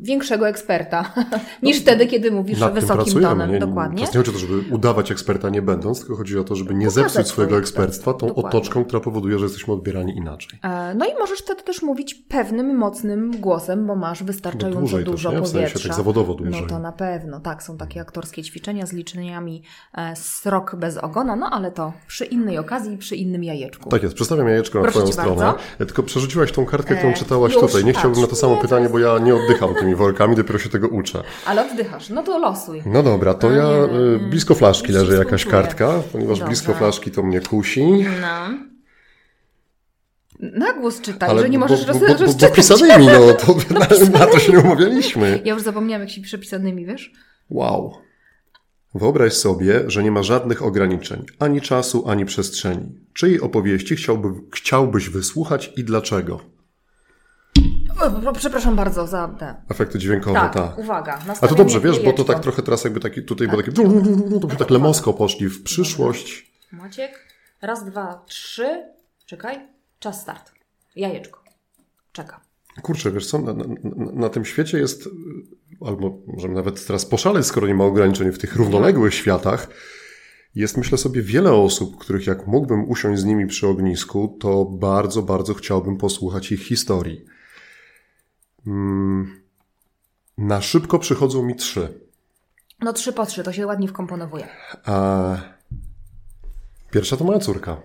większego 0.00 0.48
eksperta 0.48 1.12
niż 1.62 1.76
no, 1.76 1.82
wtedy, 1.82 2.06
kiedy 2.06 2.30
mówisz 2.30 2.58
wysokim 2.58 3.22
tonem. 3.22 3.52
Nie, 3.52 3.58
Dokładnie. 3.58 4.00
nie 4.00 4.06
chodzi 4.06 4.18
o 4.30 4.32
to, 4.32 4.38
żeby 4.38 4.74
udawać 4.74 5.10
eksperta 5.10 5.50
nie 5.50 5.62
będąc, 5.62 5.98
tylko 6.00 6.16
chodzi 6.16 6.38
o 6.38 6.44
to, 6.44 6.56
żeby 6.56 6.74
nie 6.74 6.86
Pokazać 6.86 7.12
zepsuć 7.12 7.32
swojego 7.32 7.58
ekspertstwa 7.58 8.14
tą 8.14 8.26
Dokładnie. 8.26 8.48
otoczką, 8.48 8.84
która 8.84 9.00
powoduje, 9.00 9.38
że 9.38 9.44
jesteśmy 9.44 9.74
odbierani 9.74 10.16
inaczej. 10.16 10.58
E, 10.62 10.94
no 10.94 11.06
i 11.06 11.14
możesz 11.18 11.38
wtedy 11.38 11.62
też 11.62 11.82
mówić 11.82 12.14
pewnym, 12.14 12.76
mocnym 12.76 13.40
głosem, 13.40 13.86
bo 13.86 13.96
masz 13.96 14.22
wystarczająco 14.22 14.98
dużo 14.98 15.30
też, 15.30 15.40
powietrza. 15.52 15.68
W 15.68 15.72
sensie, 15.72 15.88
tak 15.88 15.96
zawodowo 15.96 16.34
dłużej. 16.34 16.62
No 16.62 16.68
to 16.68 16.78
na 16.78 16.92
pewno, 16.92 17.40
tak. 17.40 17.62
Są 17.62 17.76
takie 17.76 18.00
aktorskie 18.00 18.42
ćwiczenia 18.42 18.86
z 18.86 18.92
liczeniami 18.92 19.62
e, 19.94 20.16
srok 20.16 20.76
bez 20.76 20.98
ogona, 20.98 21.36
no 21.36 21.50
ale 21.50 21.72
to 21.72 21.92
przy 22.06 22.24
innej 22.24 22.58
okazji 22.58 22.94
i 22.94 22.98
przy 22.98 23.16
innym 23.16 23.44
jajeczku. 23.44 23.90
Tak 23.90 24.02
jest. 24.02 24.14
Przedstawiam 24.14 24.48
jajeczko 24.48 24.82
na 24.82 24.90
Twoją 24.90 25.06
stronę. 25.06 25.36
Bardzo. 25.36 25.58
Ja 25.78 25.86
tylko 25.86 26.02
przerzuciłaś 26.02 26.52
tą 26.52 26.66
kartkę, 26.66 26.96
którą 26.96 27.12
e, 27.12 27.14
czytałaś 27.14 27.55
tutaj. 27.60 27.84
Nie 27.84 27.92
chciałbym 27.92 28.20
na 28.20 28.26
to 28.26 28.36
samo 28.36 28.56
pytanie, 28.56 28.88
bo 28.88 28.98
ja 28.98 29.18
nie 29.18 29.34
oddycham 29.34 29.74
tymi 29.74 29.94
workami, 29.94 30.36
dopiero 30.36 30.58
się 30.58 30.68
tego 30.68 30.88
uczę. 30.88 31.22
Ale 31.46 31.70
oddychasz, 31.70 32.08
no 32.10 32.22
to 32.22 32.38
losuj. 32.38 32.82
No 32.86 33.02
dobra, 33.02 33.34
to 33.34 33.50
ja 33.50 33.68
y, 34.14 34.18
blisko 34.30 34.54
flaszki 34.54 34.92
leży 34.92 35.16
jakaś 35.16 35.44
kartka, 35.44 36.02
ponieważ 36.12 36.40
blisko 36.40 36.74
flaszki 36.74 37.10
to 37.10 37.22
mnie 37.22 37.40
kusi. 37.40 38.06
No. 38.20 38.58
Na 40.40 40.72
głos 40.72 41.00
czytaj, 41.00 41.30
Ale 41.30 41.42
że 41.42 41.50
nie 41.50 41.58
możesz 41.58 41.86
bo, 41.86 41.92
bo, 41.92 42.00
bo, 42.00 42.32
bo 42.40 42.48
pisanymi, 42.48 43.06
no 43.06 43.32
to 43.34 43.56
na, 43.74 44.18
na, 44.18 44.26
to 44.26 44.38
się 44.38 44.52
nie 44.52 44.58
umawialiśmy. 44.58 45.40
Ja 45.44 45.54
już 45.54 45.62
zapomniałam, 45.62 46.00
jak 46.00 46.10
się 46.10 46.20
pisze 46.20 46.38
pisanymi, 46.38 46.86
wiesz? 46.86 47.12
Wow. 47.50 47.94
Wyobraź 48.94 49.32
sobie, 49.32 49.84
że 49.86 50.02
nie 50.02 50.10
ma 50.10 50.22
żadnych 50.22 50.62
ograniczeń, 50.62 51.24
ani 51.38 51.60
czasu, 51.60 52.08
ani 52.08 52.24
przestrzeni. 52.24 52.86
Czyjej 53.12 53.40
opowieści 53.40 53.96
chciałby, 53.96 54.28
chciałbyś 54.54 55.08
wysłuchać 55.08 55.72
i 55.76 55.84
dlaczego? 55.84 56.55
Przepraszam 58.38 58.76
bardzo 58.76 59.06
za 59.06 59.28
te. 59.28 59.54
Efekty 59.68 59.98
dźwiękowe, 59.98 60.40
Tak, 60.40 60.54
tak. 60.54 60.78
uwaga. 60.78 61.18
A 61.40 61.48
to 61.48 61.54
dobrze, 61.54 61.80
wiesz, 61.80 62.00
bo 62.04 62.12
to 62.12 62.24
tak 62.24 62.40
trochę 62.40 62.62
teraz 62.62 62.84
jakby 62.84 63.00
taki, 63.00 63.22
tutaj 63.22 63.48
było 63.48 63.62
takie, 63.62 63.72
to 64.40 64.46
by 64.46 64.56
tak 64.56 64.70
lemosko 64.70 65.12
poszli 65.12 65.48
w 65.48 65.62
przyszłość. 65.62 66.52
Maciek, 66.72 67.26
raz, 67.62 67.84
dwa, 67.84 68.22
trzy. 68.26 68.82
Czekaj. 69.26 69.68
Czas 69.98 70.20
start. 70.22 70.52
Jajeczko. 70.96 71.40
Czekam. 72.12 72.40
Kurczę, 72.82 73.10
wiesz 73.10 73.26
co, 73.26 73.38
na, 73.38 73.52
na, 73.52 73.64
na 74.12 74.28
tym 74.28 74.44
świecie 74.44 74.78
jest, 74.78 75.08
albo 75.86 76.18
możemy 76.26 76.54
nawet 76.54 76.86
teraz 76.86 77.06
poszaleć, 77.06 77.46
skoro 77.46 77.66
nie 77.66 77.74
ma 77.74 77.84
ograniczeń 77.84 78.32
w 78.32 78.38
tych 78.38 78.56
równoległych 78.56 79.14
światach, 79.14 79.68
jest 80.54 80.76
myślę 80.76 80.98
sobie 80.98 81.22
wiele 81.22 81.52
osób, 81.52 81.98
których 81.98 82.26
jak 82.26 82.46
mógłbym 82.46 82.90
usiąść 82.90 83.20
z 83.20 83.24
nimi 83.24 83.46
przy 83.46 83.66
ognisku, 83.66 84.36
to 84.40 84.64
bardzo, 84.64 85.22
bardzo 85.22 85.54
chciałbym 85.54 85.96
posłuchać 85.96 86.52
ich 86.52 86.62
historii. 86.62 87.24
Mm, 88.66 89.40
Na 90.38 90.62
szybko 90.62 90.98
przychodzą 90.98 91.42
mi 91.42 91.56
trzy. 91.56 92.00
No 92.80 92.92
trzy 92.92 93.12
po 93.12 93.26
trzy, 93.26 93.42
to 93.42 93.52
się 93.52 93.66
ładnie 93.66 93.88
wkomponowuje. 93.88 94.48
A 94.84 95.36
pierwsza 96.90 97.16
to 97.16 97.24
moja 97.24 97.38
córka, 97.38 97.76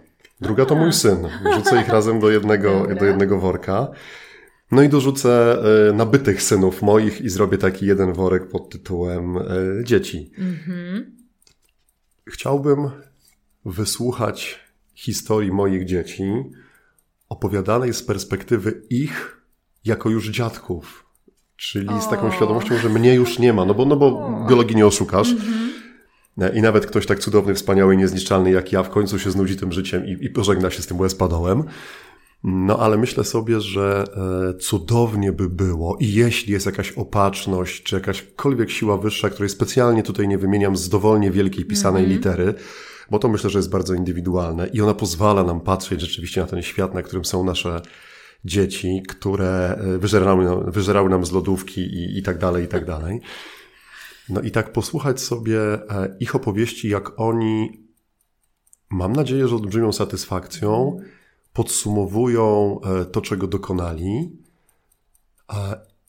druga 0.42 0.66
to 0.66 0.76
mój 0.76 0.94
syn. 0.94 1.28
Wrzucę 1.52 1.82
ich 1.82 1.88
razem 1.88 2.20
do 2.20 2.30
jednego, 2.32 2.72
Dobra. 2.80 2.96
do 2.96 3.06
jednego 3.06 3.40
worka. 3.40 3.88
No 4.72 4.82
i 4.82 4.90
dorzucę 4.90 5.58
y, 5.90 5.94
nabytych 5.94 6.44
synów 6.44 6.82
moich 6.82 7.22
i 7.22 7.30
zrobię 7.30 7.58
taki 7.58 7.86
jeden 7.86 8.14
worek 8.14 8.48
pod 8.50 8.70
tytułem 8.70 9.38
y, 9.38 9.42
dzieci. 9.84 10.32
Chciałbym 12.28 12.90
wysłuchać 13.66 14.60
historii 14.94 15.52
moich 15.52 15.86
dzieci 15.86 16.34
opowiadanej 17.30 17.94
z 17.94 18.04
perspektywy 18.04 18.82
ich 18.90 19.41
jako 19.86 20.10
już 20.10 20.30
dziadków. 20.30 21.06
Czyli 21.56 22.02
z 22.02 22.10
taką 22.10 22.28
O. 22.28 22.32
świadomością, 22.32 22.78
że 22.78 22.90
mnie 22.90 23.14
już 23.14 23.40
nie 23.40 23.54
ma, 23.54 23.66
no 23.66 23.74
bo, 23.74 23.86
no 23.86 23.96
bo 23.96 24.30
biologii 24.50 24.76
nie 24.76 24.86
oszukasz. 24.86 25.36
I 26.54 26.62
nawet 26.62 26.86
ktoś 26.86 27.06
tak 27.06 27.20
cudowny, 27.20 27.54
wspaniały, 27.54 27.98
niezniszczalny 27.98 28.52
jak 28.52 28.72
ja 28.72 28.84
w 28.84 28.90
końcu 28.90 29.20
się 29.20 29.32
znudzi 29.32 29.58
tym 29.58 29.72
życiem 29.72 30.06
i, 30.06 30.26
i 30.26 30.30
pożegna 30.30 30.70
się 30.70 30.82
z 30.82 30.88
tym 30.88 30.98
łez-padołem. 30.98 31.64
No 32.44 32.80
ale 32.80 32.98
myślę 32.98 33.24
sobie, 33.24 33.62
że 33.62 34.06
e, 34.50 34.58
cudownie 34.58 35.32
by 35.32 35.50
było 35.50 35.98
i 36.00 36.14
jeśli 36.14 36.54
jest 36.54 36.66
jakaś 36.66 36.92
opatrzność, 36.92 37.84
czy 37.84 37.96
jakaśkolwiek 37.96 38.72
siła 38.72 38.98
wyższa, 38.98 39.30
której 39.30 39.50
specjalnie 39.50 40.04
tutaj 40.04 40.28
nie 40.28 40.38
wymieniam 40.38 40.78
z 40.78 40.90
dowolnie 40.90 41.32
wielkiej 41.32 41.66
pisanej 41.66 42.08
litery, 42.08 42.54
bo 43.12 43.20
to 43.20 43.28
myślę, 43.30 43.50
że 43.50 43.60
jest 43.60 43.70
bardzo 43.70 43.94
indywidualne 43.94 44.68
i 44.68 44.82
ona 44.82 44.94
pozwala 44.94 45.44
nam 45.44 45.62
patrzeć 45.62 46.02
rzeczywiście 46.02 46.42
na 46.42 46.48
ten 46.48 46.62
świat, 46.62 46.94
na 46.94 47.02
którym 47.02 47.26
są 47.26 47.44
nasze 47.44 47.82
dzieci, 48.46 49.04
które 49.08 49.76
e, 49.76 49.98
wyżerały, 49.98 50.46
nam- 50.46 50.72
wyżerały 50.72 51.10
nam 51.10 51.26
z 51.26 51.32
lodówki 51.32 51.82
i, 51.82 52.18
i 52.18 52.24
tak 52.24 52.38
dalej, 52.38 52.66
i 52.66 52.68
tak 52.68 52.86
dalej. 52.86 53.22
No 54.30 54.42
i 54.42 54.52
tak 54.52 54.74
posłuchać 54.74 55.22
sobie 55.22 55.60
e, 55.60 56.18
ich 56.20 56.36
opowieści, 56.36 56.90
jak 56.90 57.20
oni, 57.20 57.84
mam 58.90 59.14
nadzieję, 59.14 59.48
że 59.48 59.56
olbrzymią 59.56 59.92
satysfakcją 59.92 61.00
podsumowują 61.54 62.80
e, 62.82 63.06
to, 63.06 63.22
czego 63.22 63.48
dokonali. 63.48 64.32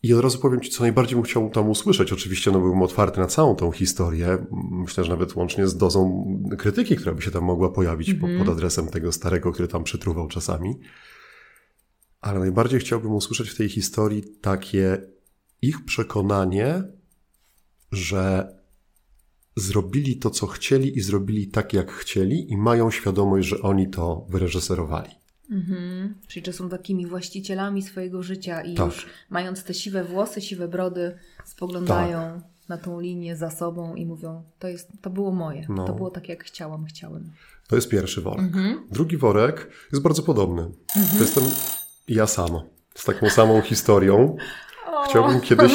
I 0.03 0.15
od 0.15 0.21
razu 0.21 0.39
powiem 0.39 0.61
Ci, 0.61 0.71
co 0.71 0.83
najbardziej 0.83 1.17
bym 1.17 1.25
chciał 1.25 1.51
tam 1.51 1.71
usłyszeć. 1.71 2.13
Oczywiście 2.13 2.51
no, 2.51 2.61
byłbym 2.61 2.83
otwarty 2.83 3.21
na 3.21 3.27
całą 3.27 3.55
tą 3.55 3.73
historię. 3.73 4.47
Myślę, 4.71 5.05
że 5.05 5.11
nawet 5.11 5.37
łącznie 5.37 5.69
z 5.69 5.77
dozą 5.77 6.27
krytyki, 6.59 6.97
która 6.97 7.15
by 7.15 7.23
się 7.23 7.31
tam 7.31 7.45
mogła 7.45 7.71
pojawić 7.71 8.15
po, 8.15 8.27
pod 8.39 8.49
adresem 8.49 8.89
tego 8.89 9.13
starego, 9.13 9.53
który 9.53 9.69
tam 9.69 9.85
przytruwał 9.85 10.29
czasami. 10.29 10.81
Ale 12.23 12.41
najbardziej 12.41 12.81
chciałbym 12.81 13.13
usłyszeć 13.15 13.51
w 13.51 13.57
tej 13.57 13.69
historii 13.69 14.23
takie 14.41 14.99
ich 15.63 15.85
przekonanie, 15.85 16.83
że 17.93 18.55
zrobili 19.57 20.17
to, 20.17 20.31
co 20.31 20.47
chcieli 20.47 20.99
i 20.99 21.01
zrobili 21.01 21.49
tak, 21.49 21.73
jak 21.73 21.93
chcieli 21.93 22.53
i 22.53 22.57
mają 22.57 22.91
świadomość, 22.91 23.49
że 23.49 23.61
oni 23.61 23.91
to 23.91 24.27
wyreżyserowali. 24.29 25.11
Mhm. 25.51 26.15
Czyli 26.29 26.47
że 26.47 26.53
są 26.53 26.69
takimi 26.69 27.07
właścicielami 27.07 27.83
swojego 27.83 28.23
życia 28.23 28.63
i 28.63 28.75
Tak. 28.75 28.87
już 28.87 29.07
mając 29.31 29.65
te 29.65 29.75
siwe 29.75 30.05
włosy, 30.05 30.41
siwe 30.41 30.69
brody, 30.69 31.19
spoglądają 31.45 32.41
na 32.69 32.79
tą 32.79 33.01
linię 33.01 33.37
za 33.37 33.51
sobą 33.51 33.95
i 33.95 34.07
mówią, 34.07 34.43
to, 34.59 34.69
jest, 34.69 34.89
to 35.01 35.11
było 35.11 35.33
moje, 35.33 35.67
No. 35.69 35.87
to 35.87 35.95
było 35.95 36.11
tak, 36.11 36.29
jak 36.29 36.45
chciałam, 36.45 36.85
chciałem. 36.85 37.31
To 37.69 37.77
jest 37.77 37.89
pierwszy 37.89 38.21
worek. 38.21 38.53
Drugi 38.91 39.17
worek 39.17 39.71
jest 39.93 40.03
bardzo 40.03 40.23
podobny. 40.23 40.71
To 40.95 41.19
jestem 41.21 41.45
ja 42.09 42.27
sam. 42.27 42.61
Z 42.95 43.05
taką 43.05 43.31
samą 43.31 43.61
historią. 43.61 44.37
Chciałbym 45.09 45.41
kiedyś 45.41 45.73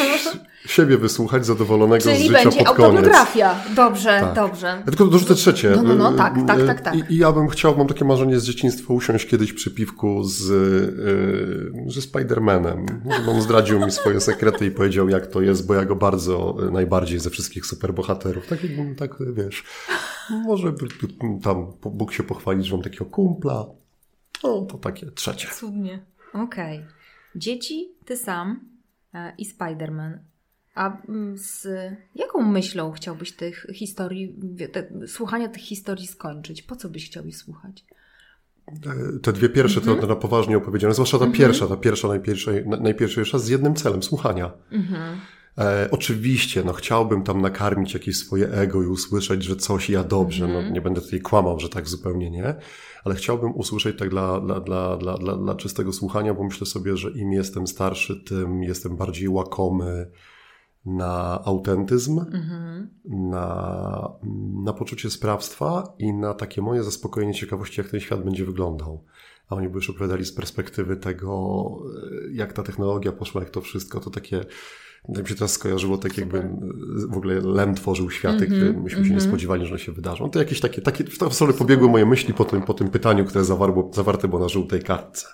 siebie 0.66 0.98
wysłuchać 0.98 1.46
zadowolonego 1.46 2.02
z 2.02 2.06
Czyli 2.06 2.28
życia 2.28 2.34
będzie 2.34 2.58
pod 2.58 2.68
koniec. 2.68 2.80
autobiografia. 2.90 3.56
Dobrze, 3.76 4.20
Tak. 4.22 4.36
dobrze. 4.36 4.68
Ja 4.68 4.86
tylko 4.86 5.06
dorzucę 5.06 5.36
trzecie. 5.36 5.74
No, 5.76 5.84
no, 5.84 5.96
no, 5.96 6.14
tak, 6.14 6.34
tak, 6.48 6.66
tak, 6.68 6.82
tak. 6.82 6.96
I, 6.96 7.14
I 7.14 7.18
ja 7.18 7.32
bym 7.32 7.48
chciał, 7.48 7.78
mam 7.78 7.88
takie 7.88 8.06
marzenie 8.06 8.40
z 8.40 8.44
dzieciństwa, 8.46 8.94
usiąść 8.94 9.26
kiedyś 9.28 9.54
przy 9.54 9.72
piwku 9.72 10.24
z, 10.24 10.48
yy, 11.86 11.92
ze 11.92 12.02
Spidermanem. 12.02 12.86
On 13.30 13.42
zdradził 13.42 13.86
mi 13.86 13.92
swoje 13.92 14.22
sekrety 14.22 14.66
i 14.66 14.72
powiedział, 14.72 15.10
jak 15.10 15.28
to 15.28 15.42
jest, 15.42 15.68
bo 15.68 15.74
ja 15.74 15.86
go 15.86 15.96
bardzo, 15.96 16.58
y, 16.68 16.72
najbardziej 16.72 17.20
ze 17.20 17.30
wszystkich 17.30 17.66
superbohaterów. 17.66 18.48
Tak 18.48 18.64
jakbym, 18.64 18.96
tak, 18.96 19.16
wiesz, 19.34 19.64
może 20.30 20.72
by 20.72 20.88
tam 21.44 21.74
Bóg 21.82 22.14
się 22.14 22.24
pochwalić, 22.24 22.66
że 22.66 22.76
mam 22.76 22.84
takiego 22.84 23.06
kumpla. 23.06 23.66
No, 24.44 24.62
to 24.62 24.78
takie 24.78 25.12
trzecie. 25.12 25.48
Cudnie. 25.60 26.06
Okej. 26.44 26.86
Dzieci, 27.36 27.90
ty 28.06 28.18
sam 28.18 28.60
e, 29.14 29.34
i 29.38 29.46
Spider-Man. 29.46 30.18
A 30.76 31.02
mm, 31.10 31.38
z 31.38 31.68
jaką 32.16 32.42
myślą 32.44 32.92
chciałbyś 32.92 33.32
tych 33.32 33.68
historii, 33.74 34.36
te, 34.74 35.08
słuchania 35.08 35.48
tych 35.50 35.62
historii 35.64 36.08
skończyć? 36.08 36.62
Po 36.62 36.76
co 36.76 36.90
byś 36.90 37.06
chciał 37.06 37.26
ich 37.26 37.38
słuchać? 37.38 37.86
E, 38.68 39.20
Te 39.20 39.34
dwie 39.34 39.50
pierwsze 39.50 39.82
to, 39.82 39.96
to 39.96 40.08
na 40.08 40.16
poważnie 40.16 40.58
opowiedziane, 40.58 40.94
zwłaszcza 40.94 41.20
ta 41.20 41.28
pierwsza, 41.28 41.68
ta 41.68 41.78
pierwsza 41.78 42.08
najpierwszej, 42.08 42.68
na- 42.68 42.78
najpierwsza 42.78 43.40
z 43.40 43.48
jednym 43.48 43.76
celem, 43.76 44.04
słuchania. 44.04 44.52
E, 45.58 45.90
oczywiście, 45.92 46.64
no 46.64 46.74
chciałbym 46.74 47.24
tam 47.24 47.42
nakarmić 47.42 47.94
jakieś 47.94 48.18
swoje 48.18 48.50
ego 48.52 48.84
i 48.84 48.86
usłyszeć, 48.86 49.44
że 49.44 49.56
coś 49.56 49.90
ja 49.90 50.04
dobrze, 50.04 50.48
no 50.48 50.70
nie 50.70 50.82
będę 50.82 51.02
tutaj 51.02 51.22
kłamał, 51.22 51.60
że 51.60 51.70
tak 51.70 51.88
zupełnie 51.88 52.32
nie, 52.32 52.56
ale 53.04 53.16
chciałbym 53.16 53.56
usłyszeć 53.56 54.00
tak 54.00 54.10
dla, 54.10 54.40
dla, 54.40 54.60
dla, 54.60 54.98
dla, 54.98 55.18
dla, 55.18 55.38
dla 55.38 55.56
czystego 55.56 55.94
słuchania, 55.94 56.34
bo 56.34 56.44
myślę 56.44 56.68
sobie, 56.68 56.98
że 56.98 57.12
im 57.12 57.34
jestem 57.34 57.68
starszy, 57.68 58.24
tym 58.24 58.64
jestem 58.64 58.98
bardziej 58.98 59.30
łakomy 59.30 60.12
na 60.86 61.42
autentyzm, 61.46 62.26
na, 63.06 64.10
na 64.64 64.74
poczucie 64.74 65.10
sprawstwa 65.10 65.94
i 66.00 66.14
na 66.14 66.34
takie 66.34 66.62
moje 66.62 66.84
zaspokojenie 66.84 67.34
ciekawości, 67.34 67.82
jak 67.82 67.90
ten 67.90 68.00
świat 68.00 68.24
będzie 68.24 68.46
wyglądał. 68.46 69.04
A 69.50 69.56
oni 69.56 69.70
by 69.70 69.76
już 69.76 69.90
opowiadali 69.90 70.26
z 70.26 70.32
perspektywy 70.32 70.98
tego, 70.98 71.68
e, 72.28 72.32
jak 72.32 72.54
ta 72.54 72.64
technologia 72.64 73.12
poszła, 73.12 73.42
jak 73.42 73.50
to 73.50 73.62
wszystko, 73.62 74.00
to 74.00 74.10
takie, 74.10 74.46
jak 75.10 75.24
mi 75.24 75.30
się 75.30 75.36
teraz 75.36 75.52
skojarzyło, 75.52 75.98
tak 75.98 76.18
jakby 76.18 76.38
e, 76.38 76.50
w 77.08 77.18
ogóle 77.18 77.42
Lem 77.42 77.76
tworzył 77.76 78.12
światy, 78.12 78.48
które 78.48 78.74
myśmy 78.74 79.06
się 79.06 79.14
nie 79.14 79.22
spodziewali, 79.22 79.66
że 79.66 79.72
one 79.72 79.80
się 79.80 79.92
wydarzą. 79.92 80.30
To 80.30 80.40
jakieś 80.40 80.60
takie, 80.60 80.82
takie 80.82 81.04
w 81.04 81.18
tą 81.18 81.30
stronę 81.30 81.54
pobiegły 81.54 81.90
moje 81.90 82.06
myśli 82.06 82.34
po 82.34 82.46
tym, 82.46 82.62
po 82.62 82.74
tym 82.74 82.90
pytaniu, 82.90 83.26
które 83.26 83.46
zawarło, 83.46 83.92
zawarte 83.94 84.28
było 84.28 84.42
na 84.42 84.50
żółtej 84.50 84.84
kartce. 84.84 85.28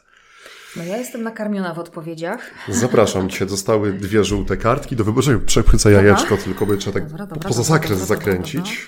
No 0.75 0.84
ja 0.84 0.98
jestem 0.98 1.24
nakarmiona 1.24 1.74
w 1.74 1.80
odpowiedziach. 1.80 2.51
Zapraszam 2.70 3.30
Cię, 3.30 3.50
zostały 3.50 3.94
dwie 4.08 4.24
żółte 4.24 4.58
kartki 4.58 4.96
do 4.96 5.03
wyboru. 5.03 5.39
Przepłycę 5.46 5.92
jajeczko, 5.92 6.38
tylko 6.38 6.65
by 6.65 6.77
trzeba 6.77 6.94
tak 6.94 7.10
Dobra, 7.10 7.25
dobra, 7.25 7.50
poza 7.50 7.63
zakres 7.63 8.00
dobra, 8.00 8.06
zakręcić. 8.06 8.88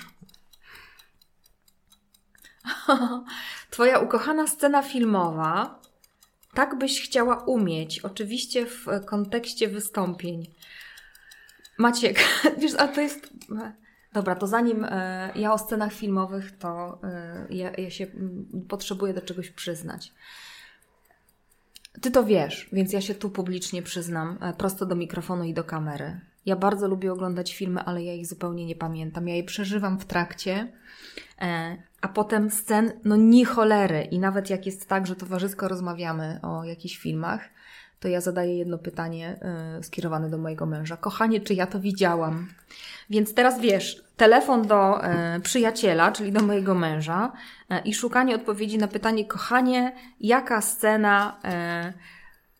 Twoja 3.70 3.98
ukochana 3.98 4.46
scena 4.46 4.82
filmowa. 4.82 5.80
Tak 6.54 6.78
byś 6.78 7.02
chciała 7.02 7.36
umieć, 7.36 8.00
oczywiście 8.00 8.66
w 8.66 8.86
kontekście 9.04 9.68
wystąpień. 9.68 10.46
Maciek, 11.78 12.18
wiesz, 12.60 12.74
ale 12.74 12.92
to 12.92 13.00
jest. 13.00 13.30
Dobra, 14.12 14.34
to 14.34 14.46
zanim 14.46 14.84
e, 14.84 15.30
ja 15.34 15.52
o 15.52 15.58
scenach 15.58 15.92
filmowych, 15.92 16.58
to 16.58 16.98
e, 17.04 17.46
ja, 17.50 17.70
ja 17.78 17.90
się 17.90 18.04
mm, 18.04 18.46
potrzebuję 18.68 19.14
do 19.14 19.20
czegoś 19.20 19.50
przyznać. 19.50 20.12
Ty 22.00 22.10
to 22.10 22.24
wiesz, 22.24 22.68
więc 22.72 22.92
ja 22.92 23.00
się 23.00 23.14
tu 23.14 23.30
publicznie 23.30 23.82
przyznam, 23.82 24.38
e, 24.40 24.52
prosto 24.52 24.86
do 24.86 24.94
mikrofonu 24.94 25.44
i 25.44 25.54
do 25.54 25.64
kamery. 25.64 26.20
Ja 26.46 26.56
bardzo 26.56 26.88
lubię 26.88 27.12
oglądać 27.12 27.54
filmy, 27.54 27.80
ale 27.80 28.02
ja 28.02 28.14
ich 28.14 28.26
zupełnie 28.26 28.66
nie 28.66 28.76
pamiętam. 28.76 29.28
Ja 29.28 29.36
je 29.36 29.44
przeżywam 29.44 29.98
w 29.98 30.04
trakcie, 30.04 30.72
a 32.00 32.08
potem 32.08 32.50
scen, 32.50 32.92
no 33.04 33.16
ni 33.16 33.44
cholery. 33.44 34.02
I 34.02 34.18
nawet 34.18 34.50
jak 34.50 34.66
jest 34.66 34.88
tak, 34.88 35.06
że 35.06 35.16
towarzysko 35.16 35.68
rozmawiamy 35.68 36.40
o 36.42 36.64
jakichś 36.64 36.98
filmach, 36.98 37.48
to 38.00 38.08
ja 38.08 38.20
zadaję 38.20 38.58
jedno 38.58 38.78
pytanie 38.78 39.38
e, 39.40 39.82
skierowane 39.82 40.30
do 40.30 40.38
mojego 40.38 40.66
męża. 40.66 40.96
Kochanie, 40.96 41.40
czy 41.40 41.54
ja 41.54 41.66
to 41.66 41.80
widziałam? 41.80 42.48
Więc 43.10 43.34
teraz 43.34 43.60
wiesz, 43.60 44.04
telefon 44.16 44.66
do 44.66 45.04
e, 45.04 45.40
przyjaciela, 45.40 46.12
czyli 46.12 46.32
do 46.32 46.42
mojego 46.42 46.74
męża 46.74 47.32
e, 47.70 47.80
i 47.80 47.94
szukanie 47.94 48.34
odpowiedzi 48.34 48.78
na 48.78 48.88
pytanie, 48.88 49.24
kochanie, 49.24 49.92
jaka 50.20 50.60
scena, 50.60 51.40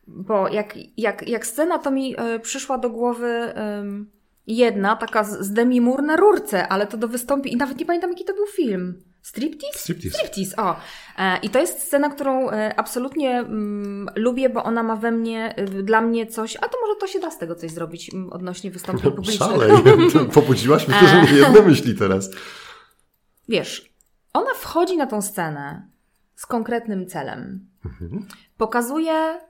bo 0.06 0.48
jak, 0.48 0.74
jak, 0.96 1.28
jak 1.28 1.46
scena 1.46 1.78
to 1.78 1.90
mi 1.90 2.14
e, 2.18 2.38
przyszła 2.38 2.78
do 2.78 2.90
głowy 2.90 3.26
em, 3.54 4.10
jedna, 4.46 4.96
taka 4.96 5.24
z, 5.24 5.40
z 5.40 5.52
Demi 5.52 5.80
Moore 5.80 6.02
na 6.02 6.16
rurce, 6.16 6.68
ale 6.68 6.86
to 6.86 6.96
do 6.96 7.08
wystąpi 7.08 7.52
i 7.52 7.56
nawet 7.56 7.78
nie 7.78 7.86
pamiętam 7.86 8.10
jaki 8.10 8.24
to 8.24 8.34
był 8.34 8.46
film. 8.46 9.02
Striptease? 9.26 9.78
Striptease. 9.78 10.18
Striptease, 10.18 10.56
o. 10.56 10.76
E, 11.18 11.38
I 11.42 11.50
to 11.50 11.59
jest 11.59 11.83
scena, 11.83 12.11
którą 12.11 12.50
e, 12.50 12.75
absolutnie 12.80 13.38
mm, 13.38 14.09
lubię, 14.16 14.49
bo 14.50 14.64
ona 14.64 14.83
ma 14.83 14.97
we 14.97 15.11
mnie, 15.11 15.54
e, 15.56 15.64
dla 15.64 16.00
mnie 16.00 16.26
coś, 16.26 16.56
a 16.56 16.68
to 16.68 16.78
może 16.80 17.00
to 17.00 17.06
się 17.06 17.21
da 17.21 17.30
z 17.30 17.38
tego 17.38 17.54
coś 17.54 17.71
zrobić 17.71 18.14
mm, 18.14 18.33
odnośnie 18.33 18.71
wystąpień 18.71 19.12
publicznych. 19.12 19.49
Szalej, 19.50 19.71
pobudziłaś 20.35 20.88
mnie, 20.88 21.09
że 21.09 21.23
nie 21.23 21.38
jedne 21.38 21.62
myśli 21.62 21.95
teraz. 21.95 22.30
Wiesz, 23.49 23.92
ona 24.33 24.54
wchodzi 24.54 24.97
na 24.97 25.06
tą 25.06 25.23
scenę 25.23 25.88
z 26.35 26.47
konkretnym 26.47 27.06
celem. 27.06 27.68
Pokazuje 28.56 29.40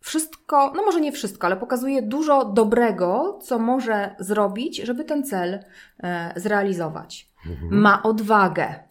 wszystko, 0.00 0.72
no 0.76 0.82
może 0.82 1.00
nie 1.00 1.12
wszystko, 1.12 1.46
ale 1.46 1.56
pokazuje 1.56 2.02
dużo 2.02 2.44
dobrego, 2.44 3.38
co 3.42 3.58
może 3.58 4.14
zrobić, 4.18 4.76
żeby 4.76 5.04
ten 5.04 5.24
cel 5.24 5.64
e, 6.02 6.32
zrealizować. 6.36 7.28
Ma 7.70 8.02
odwagę. 8.02 8.85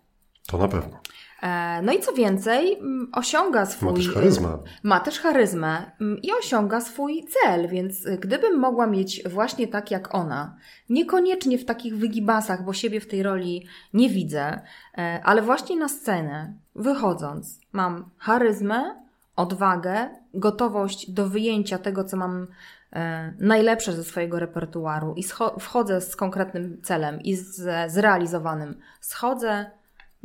To 0.47 0.57
na 0.57 0.67
pewno. 0.67 0.99
E, 1.43 1.81
No 1.81 1.93
i 1.93 1.99
co 1.99 2.13
więcej, 2.13 2.81
osiąga 3.11 3.65
swój. 3.65 3.89
Ma 3.89 3.95
też 3.95 4.09
charyzmę. 4.13 4.57
Ma 4.83 4.99
też 4.99 5.19
charyzmę 5.19 5.91
i 6.23 6.31
osiąga 6.39 6.81
swój 6.81 7.25
cel, 7.25 7.67
więc 7.67 8.05
y, 8.05 8.17
gdybym 8.17 8.59
mogła 8.59 8.87
mieć 8.87 9.23
właśnie 9.29 9.67
tak 9.67 9.91
jak 9.91 10.15
ona, 10.15 10.55
niekoniecznie 10.89 11.57
w 11.57 11.65
takich 11.65 11.97
wygibasach, 11.97 12.65
bo 12.65 12.73
siebie 12.73 12.99
w 12.99 13.07
tej 13.07 13.23
roli 13.23 13.65
nie 13.93 14.09
widzę, 14.09 14.61
e, 14.97 15.21
ale 15.23 15.41
właśnie 15.41 15.75
na 15.75 15.87
scenę, 15.87 16.53
wychodząc, 16.75 17.59
mam 17.71 18.09
charyzmę, 18.17 18.95
odwagę, 19.35 20.09
gotowość 20.33 21.11
do 21.11 21.29
wyjęcia 21.29 21.77
tego, 21.77 22.03
co 22.03 22.17
mam 22.17 22.47
e, 22.93 23.33
najlepsze 23.39 23.93
ze 23.93 24.03
swojego 24.03 24.39
repertuaru 24.39 25.13
i 25.17 25.23
wchodzę 25.59 26.01
z 26.01 26.15
konkretnym 26.15 26.81
celem 26.83 27.21
i 27.21 27.35
z 27.35 27.91
zrealizowanym. 27.91 28.75
Schodzę, 29.01 29.71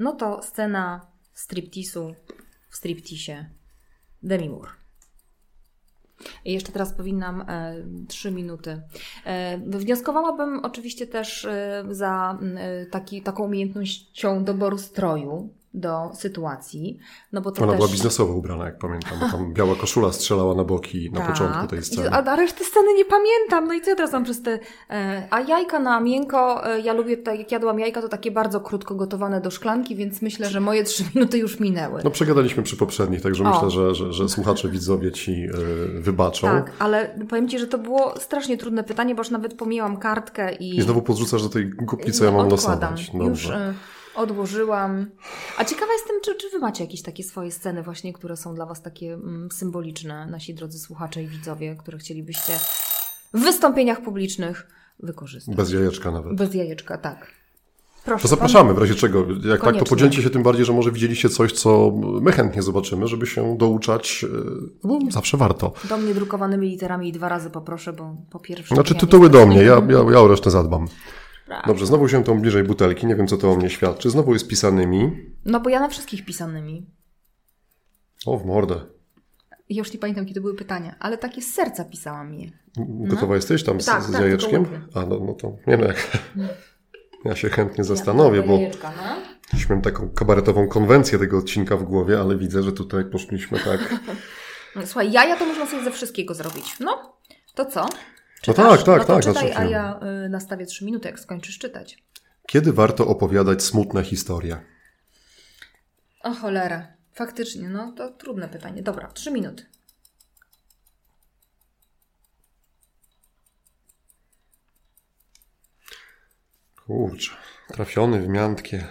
no 0.01 0.13
to 0.13 0.43
scena 0.43 1.07
striptisu 1.33 2.15
w 2.71 2.77
striptisie 2.77 3.51
Demi 4.23 4.49
Moore. 4.49 4.71
I 6.45 6.53
jeszcze 6.53 6.73
teraz 6.73 6.93
powinnam 6.93 7.41
e, 7.41 7.75
trzy 8.09 8.31
minuty. 8.31 8.83
E, 9.25 9.59
wnioskowałabym 9.59 10.61
oczywiście 10.65 11.07
też 11.07 11.45
e, 11.45 11.85
za 11.91 12.39
e, 12.57 12.87
taki, 12.87 13.23
taką 13.23 13.45
umiejętnością 13.45 14.45
doboru 14.45 14.79
stroju 14.79 15.55
do 15.75 16.11
sytuacji, 16.15 16.99
no 17.33 17.41
bo 17.41 17.51
to 17.53 17.63
Ona 17.63 17.73
też... 17.73 17.79
była 17.79 17.93
biznesowo 17.93 18.35
ubrana, 18.35 18.65
jak 18.65 18.79
pamiętam, 18.79 19.13
bo 19.21 19.29
tam 19.29 19.55
biała 19.55 19.75
koszula 19.77 20.13
strzelała 20.13 20.55
na 20.55 20.65
boki 20.65 21.11
na 21.13 21.21
Tak. 21.21 21.29
początku 21.31 21.67
tej 21.67 21.83
sceny. 21.83 22.11
A, 22.11 22.25
a 22.25 22.37
reszty 22.37 22.65
sceny 22.65 22.95
nie 22.95 23.05
pamiętam. 23.05 23.67
No 23.67 23.75
i 23.75 23.81
co 23.81 23.91
ja 23.91 23.97
teraz 23.97 24.13
mam 24.13 24.25
przez 24.25 24.43
te... 24.43 24.59
E, 24.91 25.27
a 25.31 25.41
jajka 25.41 25.79
na 25.79 26.01
miękko, 26.01 26.67
e, 26.71 26.81
ja 26.81 26.93
lubię, 26.93 27.17
tak 27.17 27.39
jak 27.39 27.53
jadłam 27.53 27.79
jajka, 27.79 28.03
to 28.03 28.09
takie 28.09 28.31
bardzo 28.31 28.61
krótko 28.61 28.95
gotowane 28.95 29.41
do 29.41 29.51
szklanki, 29.51 29.97
więc 29.97 30.23
myślę, 30.23 30.51
że 30.51 30.61
moje 30.61 30.85
trzy 30.85 31.05
minuty 31.15 31.39
już 31.39 31.61
minęły. 31.61 32.01
No 32.05 32.11
przegadaliśmy 32.11 32.63
przy 32.63 32.77
poprzednich, 32.77 33.23
także 33.23 33.45
O. 33.45 33.51
myślę, 33.55 33.71
że, 33.71 33.95
że, 33.95 34.13
że 34.13 34.29
słuchacze, 34.29 34.69
widzowie 34.69 35.13
ci 35.13 35.33
y, 35.33 36.01
wybaczą. 36.01 36.47
Tak, 36.47 36.73
ale 36.79 37.15
powiem 37.29 37.49
Ci, 37.49 37.59
że 37.59 37.67
to 37.67 37.79
było 37.79 38.15
strasznie 38.21 38.57
trudne 38.57 38.85
pytanie, 38.85 39.15
bo 39.15 39.21
już 39.21 39.31
nawet 39.31 39.55
pomijałam 39.55 39.97
kartkę 39.97 40.55
i... 40.55 40.77
I 40.77 40.83
znowu 40.83 41.03
podrzucasz 41.03 41.43
do 41.43 41.49
tej 41.49 41.71
głupki, 41.71 42.13
co 42.13 42.25
ja 42.25 42.31
Nie, 42.31 42.37
mam 42.37 42.49
odkładam. 42.49 42.91
losować. 42.93 43.15
Już 43.15 43.25
Dobrze. 43.29 43.71
y, 43.71 44.00
odłożyłam. 44.15 45.07
A 45.59 45.65
ciekawa 45.65 45.93
jestem, 45.93 46.17
czy, 46.25 46.35
czy 46.35 46.51
wy 46.51 46.59
macie 46.59 46.85
jakieś 46.85 47.03
takie 47.03 47.23
swoje 47.23 47.53
sceny 47.53 47.83
właśnie, 47.83 48.13
które 48.13 48.37
są 48.37 48.55
dla 48.55 48.67
was 48.67 48.83
takie 48.83 49.15
mm, 49.15 49.49
symboliczne, 49.53 50.27
nasi 50.27 50.55
drodzy 50.55 50.79
słuchacze 50.79 51.23
i 51.23 51.27
widzowie, 51.27 51.77
które 51.77 51.99
chcielibyście 51.99 52.53
w 53.35 53.41
wystąpieniach 53.41 54.03
publicznych 54.03 54.67
wykorzystać. 54.99 55.57
Bez 55.57 55.73
jajeczka 55.73 56.11
nawet. 56.11 56.35
Bez 56.35 56.55
jajeczka, 56.55 56.99
tak. 56.99 57.41
Proszę. 58.05 58.23
To 58.23 58.29
zapraszamy 58.29 58.75
w 58.75 58.79
razie 58.79 58.95
czego. 58.95 59.19
Jak 59.21 59.29
tak, 59.39 59.59
to 59.59 59.65
Koniecznie. 59.65 59.87
podzielcie 59.89 60.23
się 60.23 60.31
tym 60.31 60.43
bardziej, 60.43 60.65
że 60.65 60.73
może 60.73 60.93
widzieliście 60.93 61.29
coś, 61.29 61.53
co 61.53 61.93
my 62.21 62.33
chętnie 62.33 62.63
zobaczymy, 62.63 63.09
żeby 63.09 63.27
się 63.27 63.57
douczać, 63.59 64.25
y, 64.85 64.89
bo 64.89 64.99
zawsze 65.11 65.37
warto. 65.37 65.71
Pan 65.71 65.89
do 65.89 65.97
mnie 65.97 66.15
drukowanymi 66.15 66.69
literami 66.69 67.09
i 67.09 67.13
dwa 67.13 67.29
razy 67.29 67.51
poproszę, 67.51 67.93
bo 67.93 68.17
po 68.31 68.39
pierwsze... 68.39 68.75
Znaczy 68.75 68.95
tytuły 68.95 69.31
do 69.31 69.47
mnie, 69.47 69.63
ja, 69.63 69.83
ja, 69.89 69.99
ja 70.13 70.21
o 70.21 70.29
resztę 70.29 70.51
zadbam. 70.51 70.87
Tak. 71.51 71.67
Dobrze, 71.67 71.87
znowu 71.87 72.09
się 72.09 72.25
tą 72.25 72.41
bliżej 72.41 72.65
butelki, 72.65 73.07
nie 73.07 73.17
wiem 73.17 73.27
co 73.27 73.37
to 73.37 73.51
o 73.51 73.57
mnie 73.57 73.71
świadczy. 73.71 74.11
Znowu 74.11 74.33
jest 74.33 74.49
pisanymi. 74.49 75.13
No 75.45 75.61
bo 75.61 75.71
ja 75.71 75.81
na 75.81 75.89
wszystkich 75.89 76.25
pisanymi. 76.25 76.87
O, 78.27 78.39
w 78.39 78.47
mordę. 78.47 78.81
Ja 79.69 79.79
już 79.79 79.93
nie 79.93 79.99
pamiętam, 79.99 80.27
kiedy 80.27 80.41
były 80.41 80.55
pytania, 80.55 80.97
ale 81.01 81.19
takie 81.19 81.43
z 81.43 81.55
serca 81.55 81.85
pisałam 81.85 82.35
je. 82.35 82.51
Gotowa 82.77 83.35
jesteś 83.37 83.65
tam 83.65 83.81
z, 83.81 83.87
Tak, 83.87 84.03
z 84.03 84.13
tak, 84.13 84.21
jajeczkiem? 84.21 84.63
łypy. 84.63 84.81
A, 84.95 85.01
no, 85.01 85.21
no 85.21 85.35
to 85.35 85.57
nie 85.67 85.77
no 85.77 85.87
jak... 85.87 85.97
Ja 87.25 87.37
się 87.37 87.49
chętnie 87.49 87.85
zastanowię, 87.85 88.39
Ja, 88.41 88.47
bo 88.47 88.57
jajeczka, 88.57 88.93
no. 88.97 89.59
miałem 89.69 89.83
taką 89.83 90.11
kabaretową 90.11 90.69
konwencję 90.69 91.19
tego 91.19 91.39
odcinka 91.39 91.77
w 91.77 91.83
głowie, 91.83 92.21
ale 92.21 92.37
widzę, 92.37 92.63
że 92.63 92.73
tutaj 92.73 93.05
poszliśmy 93.05 93.59
tak... 93.59 93.81
No, 94.77 94.87
Słuchaj, 94.87 95.13
jaja 95.13 95.37
to 95.37 95.47
można 95.47 95.67
sobie 95.67 95.85
ze 95.85 95.91
wszystkiego 95.91 96.35
zrobić. 96.35 96.77
No, 96.81 97.19
to 97.55 97.65
co? 97.65 97.87
No 98.47 98.55
tak, 98.55 98.83
tak, 98.83 98.99
no 98.99 99.05
to 99.05 99.15
tak. 99.15 99.25
czytaj, 99.25 99.53
a 99.53 99.65
ja 99.65 100.01
y, 100.27 100.29
nastawię 100.29 100.67
trzy 100.67 100.85
minuty, 100.85 101.09
jak 101.09 101.21
skończysz 101.21 101.59
czytać. 101.59 102.03
Kiedy 102.47 102.73
warto 102.73 103.07
opowiadać 103.07 103.63
smutne 103.63 104.05
historie? 104.05 104.61
O 106.21 106.35
cholera. 106.35 106.93
Faktycznie, 107.13 107.69
no 107.69 107.93
to 107.93 108.11
trudne 108.11 108.49
pytanie. 108.49 108.83
Dobra, 108.83 109.09
trzy 109.09 109.31
minuty. 109.31 109.67
Kurczę, 116.87 117.31
trafiony 117.69 118.21
w 118.21 118.29
miantkie. 118.29 118.87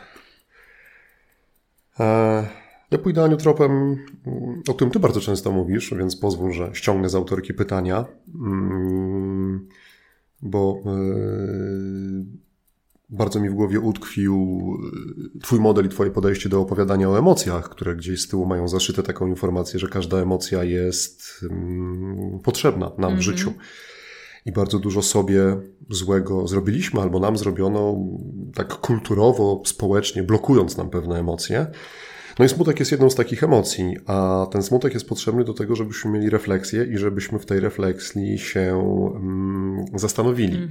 E, 2.00 2.48
ja 2.92 2.98
pójdę 2.98 3.24
Aniu 3.24 3.38
tropem, 3.38 3.72
mm, 3.72 4.62
o 4.70 4.74
którym 4.74 4.92
ty 4.92 5.00
bardzo 5.00 5.22
często 5.22 5.52
mówisz, 5.52 5.94
więc 5.98 6.16
pozwól, 6.16 6.54
że 6.54 6.70
ściągnę 6.74 7.10
z 7.10 7.16
autorki 7.16 7.54
pytania, 7.54 8.06
Mm, 8.36 9.68
bo 10.42 10.82
e, 10.86 10.90
bardzo 13.10 13.40
mi 13.40 13.50
w 13.50 13.54
głowie 13.54 13.80
utkwił 13.80 14.60
e, 15.38 15.40
twój 15.40 15.60
model 15.60 15.86
i 15.86 15.90
twoje 15.90 16.12
podejście 16.12 16.50
do 16.50 16.62
opowiadania 16.62 17.10
o 17.10 17.20
emocjach, 17.20 17.70
które 17.70 17.96
gdzieś 17.96 18.22
z 18.22 18.28
tyłu 18.28 18.46
mają 18.46 18.68
zaszyte 18.68 19.04
taką 19.04 19.28
informację, 19.28 19.80
że 19.80 19.88
każda 19.88 20.18
emocja 20.18 20.64
jest 20.64 21.46
mm, 21.52 22.40
potrzebna 22.40 22.92
nam 22.98 23.18
w 23.18 23.22
życiu. 23.22 23.54
I 24.46 24.52
bardzo 24.52 24.80
dużo 24.80 25.02
sobie 25.02 25.58
złego 25.90 26.48
zrobiliśmy, 26.48 27.02
albo 27.02 27.20
nam 27.20 27.38
zrobiono 27.38 27.96
tak 28.54 28.68
kulturowo, 28.68 29.62
społecznie, 29.66 30.24
blokując 30.24 30.78
nam 30.78 30.90
pewne 30.90 31.20
emocje. 31.20 31.68
No 32.40 32.46
i 32.46 32.50
smutek 32.50 32.80
jest 32.80 32.92
jedną 32.92 33.10
z 33.10 33.16
takich 33.16 33.44
emocji, 33.44 33.98
a 34.06 34.48
ten 34.52 34.64
smutek 34.64 34.94
jest 34.94 35.10
potrzebny 35.10 35.44
do 35.44 35.54
tego, 35.54 35.76
żebyśmy 35.76 36.12
mieli 36.12 36.30
refleksję 36.30 36.84
i 36.84 36.98
żebyśmy 36.98 37.40
w 37.40 37.46
tej 37.46 37.60
refleksji 37.60 38.40
się 38.40 38.82
mm, 39.16 39.86
zastanowili. 39.96 40.68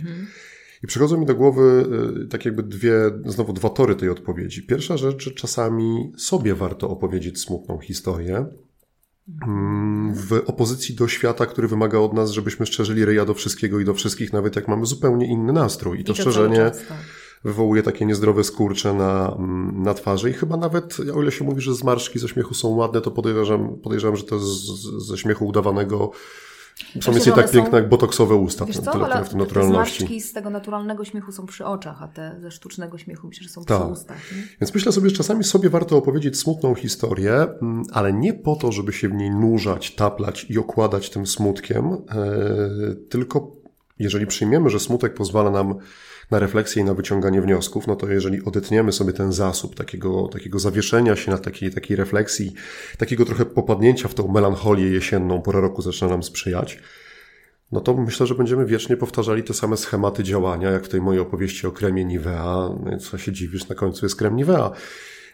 I 0.85 0.87
przychodzą 0.87 1.21
mi 1.21 1.27
do 1.27 1.35
głowy 1.35 1.87
y, 2.25 2.29
tak 2.29 2.45
jakby 2.45 2.63
dwie, 2.63 2.95
znowu 3.27 3.53
dwa 3.53 3.71
tory 3.71 3.97
tej 3.97 4.11
odpowiedzi. 4.11 4.63
Pierwsza 4.63 4.97
rzecz, 4.97 5.25
że 5.25 5.31
czasami 5.31 6.13
sobie 6.17 6.55
warto 6.55 6.91
opowiedzieć 6.91 7.41
smutną 7.41 7.79
historię, 7.79 8.47
mm, 9.47 10.15
w 10.15 10.33
opozycji 10.33 10.95
do 10.95 11.09
świata, 11.09 11.47
który 11.47 11.69
wymaga 11.69 11.99
od 11.99 12.13
nas, 12.13 12.31
żebyśmy 12.31 12.67
szczerzyli 12.67 13.05
ryja 13.05 13.25
do 13.25 13.35
wszystkiego 13.35 13.81
i 13.81 13.85
do 13.85 13.95
wszystkich, 13.95 14.33
nawet 14.33 14.57
jak 14.57 14.69
mamy 14.69 14.87
zupełnie 14.87 15.27
inny 15.27 15.53
nastrój. 15.53 16.01
I 16.01 16.05
to, 16.05 16.13
I 16.13 16.17
to 16.17 16.23
szczerzenie 16.23 16.57
czas, 16.57 16.87
tak. 16.89 16.99
Wywołuje 17.45 17.83
takie 17.83 18.07
niezdrowe 18.07 18.45
skurcze 18.45 18.95
na, 18.95 19.35
mm, 19.39 19.83
na 19.83 19.95
twarzy 19.95 20.31
i 20.31 20.33
chyba 20.33 20.57
nawet, 20.57 20.97
o 21.15 21.23
ile 21.23 21.33
się 21.33 21.45
mówi, 21.45 21.61
że 21.61 21.75
zmarszczki 21.75 22.19
ze 22.19 22.29
śmiechu 22.29 22.55
są 22.55 22.69
ładne, 22.69 23.01
to 23.01 23.11
podejrzewam, 23.11 23.77
podejrzewam 23.83 24.17
że 24.17 24.25
to 24.25 24.39
z, 24.39 24.81
ze 25.07 25.19
śmiechu 25.19 25.47
udawanego 25.47 26.11
są 27.01 27.13
nic 27.13 27.25
że 27.25 27.31
nie 27.31 27.37
tak 27.37 27.51
piękne 27.51 27.71
są- 27.71 27.77
jak 27.77 27.89
botoksowe 27.89 28.35
usta. 28.35 28.65
Wiesz 28.65 28.79
co, 28.79 28.93
tyle 28.93 29.07
w 29.25 29.29
tym 29.29 29.39
te 29.39 29.45
naturalności. 29.45 29.97
zmarszczki 29.99 30.21
z 30.21 30.33
tego 30.33 30.51
naturalnego 30.51 31.05
śmiechu 31.05 31.33
są 31.33 31.47
przy 31.47 31.65
oczach, 31.67 32.03
a 32.03 32.09
te 32.09 32.37
ze 32.41 32.51
sztucznego 32.51 32.99
śmiechu 32.99 33.27
myślę, 33.29 33.45
że 33.45 33.49
są 33.51 33.65
Tak. 33.65 33.83
przy 33.83 33.93
ustach. 33.93 34.33
Nie? 34.37 34.43
Więc 34.61 34.75
myślę 34.75 34.93
sobie, 34.93 35.11
że 35.11 35.17
czasami 35.17 35.45
sobie 35.45 35.71
warto 35.71 35.97
opowiedzieć 35.97 36.39
smutną 36.39 36.75
historię, 36.75 37.33
mm, 37.63 37.83
ale 37.93 38.13
nie 38.13 38.35
po 38.35 38.57
to, 38.57 38.73
żeby 38.73 38.93
się 38.93 39.09
w 39.09 39.13
niej 39.15 39.31
nurzać, 39.31 39.95
taplać 39.95 40.47
i 40.51 40.59
okładać 40.59 41.11
tym 41.11 41.27
smutkiem, 41.27 41.85
e, 41.93 41.99
tylko 43.09 43.53
jeżeli 43.99 44.27
przyjmiemy, 44.27 44.71
że 44.71 44.81
smutek 44.81 45.15
pozwala 45.15 45.51
nam 45.51 45.75
na 46.31 46.39
refleksję 46.39 46.83
i 46.83 46.85
na 46.85 46.95
wyciąganie 46.95 47.43
wniosków, 47.43 47.87
no 47.87 47.97
to 47.97 48.09
jeżeli 48.09 48.45
odetniemy 48.45 48.93
sobie 48.93 49.13
ten 49.13 49.33
zasób 49.33 49.75
takiego, 49.75 50.29
takiego 50.29 50.59
zawieszenia 50.59 51.17
się 51.17 51.31
na 51.31 51.39
takiej, 51.39 51.71
takiej 51.71 51.97
refleksji, 51.97 52.55
takiego 52.99 53.25
trochę 53.25 53.45
popadnięcia 53.45 54.09
w 54.09 54.15
tą 54.15 54.29
melancholię 54.29 54.89
jesienną, 54.89 55.43
pora 55.43 55.61
roku 55.61 55.83
zaczyna 55.83 56.11
nam 56.11 56.23
sprzyjać, 56.23 56.79
no 57.73 57.81
to 57.81 57.95
myślę, 57.95 58.27
że 58.27 58.35
będziemy 58.35 58.67
wiecznie 58.67 58.97
powtarzali 58.97 59.43
te 59.43 59.55
same 59.55 59.77
schematy 59.77 60.23
działania, 60.23 60.71
jak 60.71 60.85
w 60.85 60.89
tej 60.89 61.01
mojej 61.01 61.21
opowieści 61.21 61.67
o 61.67 61.73
kremie 61.73 62.05
Nivea. 62.05 62.71
No 62.85 62.99
co 62.99 63.19
się 63.19 63.33
dziwisz, 63.33 63.69
na 63.69 63.75
końcu 63.75 64.07
jest 64.07 64.17
krem 64.17 64.37
Nivea. 64.37 64.71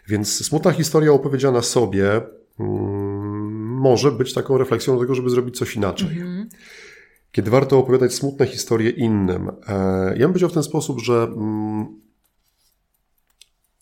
Więc 0.07 0.45
smutna 0.45 0.71
historia 0.71 1.11
opowiedziana 1.11 1.61
sobie 1.61 2.21
mm, 2.59 3.55
może 3.79 4.11
być 4.11 4.33
taką 4.33 4.57
refleksją 4.57 4.93
do 4.95 5.01
tego, 5.01 5.15
żeby 5.15 5.29
zrobić 5.29 5.57
coś 5.57 5.75
inaczej. 5.75 6.07
Mhm. 6.07 6.49
Kiedy 7.35 7.51
warto 7.51 7.79
opowiadać 7.79 8.13
smutne 8.13 8.47
historie 8.47 8.89
innym. 8.89 9.51
E, 9.67 9.73
ja 10.17 10.19
bym 10.19 10.27
powiedział 10.27 10.49
w 10.49 10.53
ten 10.53 10.63
sposób, 10.63 10.99
że 10.99 11.13
mm, 11.23 12.01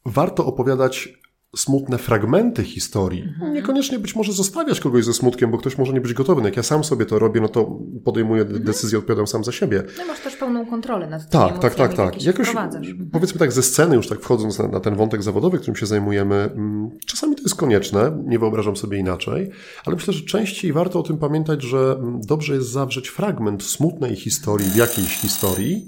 warto 0.05 0.45
opowiadać 0.45 1.19
smutne 1.55 1.97
fragmenty 1.97 2.63
historii. 2.63 3.21
Mhm. 3.21 3.53
Niekoniecznie 3.53 3.99
być 3.99 4.15
może 4.15 4.33
zostawiać 4.33 4.79
kogoś 4.79 5.05
ze 5.05 5.13
smutkiem, 5.13 5.51
bo 5.51 5.57
ktoś 5.57 5.77
może 5.77 5.93
nie 5.93 6.01
być 6.01 6.13
gotowy. 6.13 6.41
No 6.41 6.47
jak 6.47 6.57
ja 6.57 6.63
sam 6.63 6.83
sobie 6.83 7.05
to 7.05 7.19
robię, 7.19 7.41
no 7.41 7.47
to 7.47 7.79
podejmuję 8.03 8.41
mhm. 8.41 8.63
decyzję, 8.63 8.99
odpowiadam 8.99 9.27
sam 9.27 9.43
za 9.43 9.51
siebie. 9.51 9.83
No 9.97 10.05
masz 10.05 10.19
też 10.19 10.35
pełną 10.35 10.65
kontrolę 10.65 11.09
nad 11.09 11.29
tymi 11.29 11.43
Tak, 11.43 11.59
tak, 11.59 11.75
tak, 11.75 11.93
tak. 11.93 12.23
Jakoś, 12.23 12.49
mhm. 12.49 13.09
powiedzmy 13.11 13.39
tak, 13.39 13.51
ze 13.51 13.63
sceny 13.63 13.95
już 13.95 14.07
tak 14.07 14.19
wchodząc 14.19 14.59
na, 14.59 14.67
na, 14.67 14.79
ten 14.79 14.95
wątek 14.95 15.23
zawodowy, 15.23 15.57
którym 15.57 15.75
się 15.75 15.85
zajmujemy, 15.85 16.35
mm, 16.35 16.89
czasami 17.05 17.35
to 17.35 17.41
jest 17.41 17.55
konieczne, 17.55 18.23
nie 18.25 18.39
wyobrażam 18.39 18.75
sobie 18.75 18.97
inaczej, 18.97 19.49
ale 19.85 19.95
myślę, 19.95 20.13
że 20.13 20.25
częściej 20.25 20.73
warto 20.73 20.99
o 20.99 21.03
tym 21.03 21.17
pamiętać, 21.17 21.61
że 21.61 21.95
mm, 21.99 22.21
dobrze 22.21 22.53
jest 22.53 22.69
zawrzeć 22.69 23.07
fragment 23.07 23.63
smutnej 23.63 24.15
historii 24.15 24.69
w 24.69 24.75
jakiejś 24.75 25.17
historii, 25.17 25.87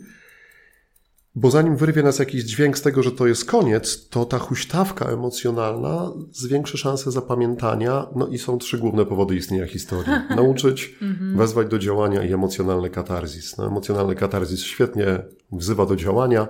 bo 1.35 1.51
zanim 1.51 1.77
wyrwie 1.77 2.03
nas 2.03 2.19
jakiś 2.19 2.43
dźwięk 2.43 2.77
z 2.77 2.81
tego, 2.81 3.03
że 3.03 3.11
to 3.11 3.27
jest 3.27 3.45
koniec, 3.45 4.09
to 4.09 4.25
ta 4.25 4.39
huśtawka 4.39 5.05
emocjonalna 5.05 6.11
zwiększy 6.31 6.77
szansę 6.77 7.11
zapamiętania. 7.11 8.07
No 8.15 8.27
i 8.27 8.37
są 8.37 8.57
trzy 8.57 8.77
główne 8.77 9.05
powody 9.05 9.35
istnienia 9.35 9.67
historii. 9.67 10.13
Nauczyć, 10.35 10.95
mhm. 11.01 11.37
wezwać 11.37 11.67
do 11.67 11.79
działania 11.79 12.23
i 12.23 12.33
emocjonalny 12.33 12.89
katarzis. 12.89 13.57
No, 13.57 13.67
emocjonalny 13.67 14.15
katarzis 14.15 14.59
świetnie 14.59 15.19
wzywa 15.51 15.85
do 15.85 15.95
działania, 15.95 16.47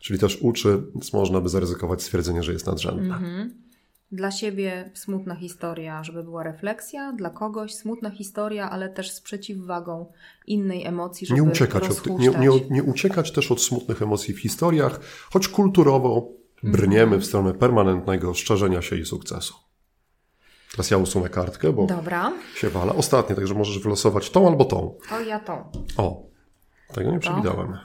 czyli 0.00 0.18
też 0.18 0.38
uczy, 0.42 0.82
więc 0.94 1.12
można 1.12 1.40
by 1.40 1.48
zaryzykować 1.48 2.02
stwierdzenie, 2.02 2.42
że 2.42 2.52
jest 2.52 2.66
nadrzędna. 2.66 3.20
Mhm. 4.12 4.18
Dla 4.18 4.30
siebie 4.30 4.90
smutna 4.94 5.34
historia, 5.34 6.04
żeby 6.04 6.24
była 6.24 6.42
refleksja, 6.42 7.12
dla 7.12 7.30
kogoś 7.30 7.74
smutna 7.74 8.10
historia, 8.10 8.70
ale 8.70 8.88
też 8.88 9.10
z 9.12 9.20
przeciwwagą 9.20 10.12
innej 10.46 10.86
emocji, 10.86 11.26
żeby 11.26 11.40
nie 11.40 11.48
uciekać, 11.48 11.88
od, 11.88 12.06
nie, 12.06 12.28
nie, 12.28 12.48
nie 12.70 12.82
uciekać 12.82 13.32
też 13.32 13.52
od 13.52 13.62
smutnych 13.62 14.02
emocji 14.02 14.34
w 14.34 14.40
historiach, 14.40 15.00
choć 15.30 15.48
kulturowo 15.48 16.32
brniemy 16.62 17.02
mm. 17.02 17.20
w 17.20 17.26
stronę 17.26 17.54
permanentnego 17.54 18.34
szczerzenia 18.34 18.82
się 18.82 18.96
i 18.96 19.04
sukcesu. 19.04 19.54
Teraz 20.70 20.90
ja 20.90 20.96
usunę 20.96 21.28
kartkę, 21.28 21.72
bo 21.72 21.86
Dobra. 21.86 22.32
się 22.54 22.68
wala. 22.68 22.94
Ostatnie, 22.94 23.36
także 23.36 23.54
możesz 23.54 23.78
wylosować 23.78 24.30
tą 24.30 24.48
albo 24.48 24.64
tą. 24.64 24.98
O, 25.12 25.20
ja 25.20 25.40
tą. 25.40 25.72
O, 25.96 26.26
tego 26.94 27.10
nie 27.10 27.18
przewidziałem. 27.18 27.78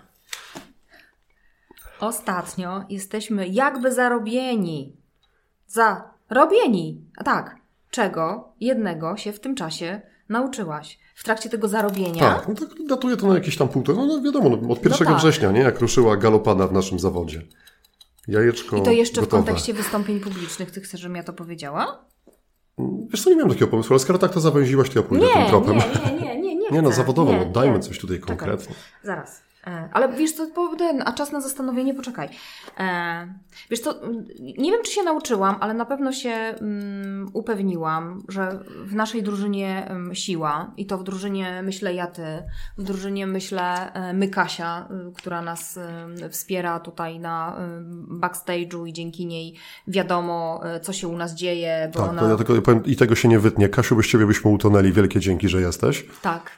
Ostatnio 1.99 2.83
jesteśmy 2.89 3.47
jakby 3.47 3.91
zarobieni 3.91 4.97
za 5.67 6.12
robieni. 6.33 7.01
A 7.17 7.23
tak, 7.23 7.55
czego 7.89 8.53
jednego 8.59 9.17
się 9.17 9.33
w 9.33 9.39
tym 9.39 9.55
czasie 9.55 10.01
nauczyłaś? 10.29 10.99
W 11.15 11.23
trakcie 11.23 11.49
tego 11.49 11.67
zarobienia? 11.67 12.21
Tak, 12.21 12.47
no 12.47 12.55
tak 12.55 12.69
datuje 12.87 13.17
to 13.17 13.27
na 13.27 13.35
jakieś 13.35 13.57
tam 13.57 13.67
półtora, 13.67 13.97
no, 13.97 14.05
no 14.05 14.21
wiadomo, 14.21 14.49
no, 14.49 14.55
od 14.55 14.85
1 14.85 14.91
no 14.99 15.05
tak. 15.05 15.17
września, 15.17 15.51
nie? 15.51 15.59
Jak 15.61 15.79
ruszyła 15.79 16.17
galopada 16.17 16.67
w 16.67 16.73
naszym 16.73 16.99
zawodzie. 16.99 17.41
Jajeczko 18.27 18.77
I 18.77 18.81
to 18.81 18.91
jeszcze 18.91 19.21
gotowe. 19.21 19.43
w 19.43 19.45
kontekście 19.45 19.73
wystąpień 19.73 20.19
publicznych. 20.19 20.71
Ty 20.71 20.81
chcesz, 20.81 21.01
żebym 21.01 21.15
ja 21.15 21.23
to 21.23 21.33
powiedziała? 21.33 22.05
Wiesz 23.09 23.23
co, 23.23 23.29
nie 23.29 23.35
miałem 23.35 23.49
takiego 23.49 23.67
pomysłu, 23.67 23.93
ale 23.93 23.99
skoro 23.99 24.19
tak 24.19 24.31
to 24.31 24.39
zawęziłaś, 24.39 24.89
to 24.89 24.99
ja 24.99 25.05
pójdę 25.05 25.25
nie, 25.25 25.33
tym 25.33 25.45
tropem. 25.45 25.77
Nie, 25.77 26.11
nie, 26.11 26.21
nie, 26.21 26.41
nie, 26.41 26.55
nie 26.55 26.69
Nie 26.71 26.81
no, 26.81 26.91
zawodowo, 26.91 27.31
nie, 27.31 27.37
no, 27.39 27.45
dajmy 27.45 27.75
nie. 27.75 27.79
coś 27.79 27.99
tutaj 27.99 28.19
konkretnie. 28.19 28.75
Zaraz. 29.03 29.41
E, 29.67 29.89
ale 29.93 30.13
wiesz 30.13 30.31
co, 30.31 30.47
ten, 30.77 31.03
a 31.05 31.13
czas 31.13 31.31
na 31.31 31.41
zastanowienie, 31.41 31.93
poczekaj. 31.93 32.29
E, 32.79 33.27
wiesz 33.69 33.79
co, 33.79 33.99
nie 34.39 34.71
wiem 34.71 34.83
czy 34.85 34.91
się 34.91 35.03
nauczyłam, 35.03 35.55
ale 35.59 35.73
na 35.73 35.85
pewno 35.85 36.11
się 36.11 36.55
um, 36.61 37.29
upewniłam, 37.33 38.23
że 38.27 38.59
w 38.85 38.95
naszej 38.95 39.23
drużynie 39.23 39.87
um, 39.89 40.15
siła 40.15 40.71
i 40.77 40.85
to 40.85 40.97
w 40.97 41.03
drużynie 41.03 41.61
myślę 41.63 41.93
ja 41.93 42.07
ty, 42.07 42.43
w 42.77 42.83
drużynie 42.83 43.27
myślę 43.27 43.93
e, 43.93 44.13
my 44.13 44.27
Kasia, 44.27 44.87
y, 45.09 45.13
która 45.13 45.41
nas 45.41 45.79
wspiera 46.29 46.79
tutaj 46.79 47.19
na 47.19 47.57
backstage'u 48.09 48.87
i 48.87 48.93
dzięki 48.93 49.25
niej 49.25 49.55
wiadomo 49.87 50.61
co 50.81 50.93
się 50.93 51.07
u 51.07 51.17
nas 51.17 51.33
dzieje. 51.33 51.91
Bo 51.93 51.99
tak, 51.99 52.09
ona... 52.09 52.21
to 52.21 52.29
ja 52.29 52.37
tylko 52.37 52.61
powiem, 52.61 52.85
i 52.85 52.95
tego 52.95 53.15
się 53.15 53.27
nie 53.27 53.39
wytnie. 53.39 53.69
Kasiu, 53.69 53.95
bez 53.95 54.07
ciebie 54.07 54.25
byśmy 54.25 54.51
utonęli. 54.51 54.91
Wielkie 54.91 55.19
dzięki, 55.19 55.49
że 55.49 55.61
jesteś. 55.61 56.05
Tak, 56.21 56.51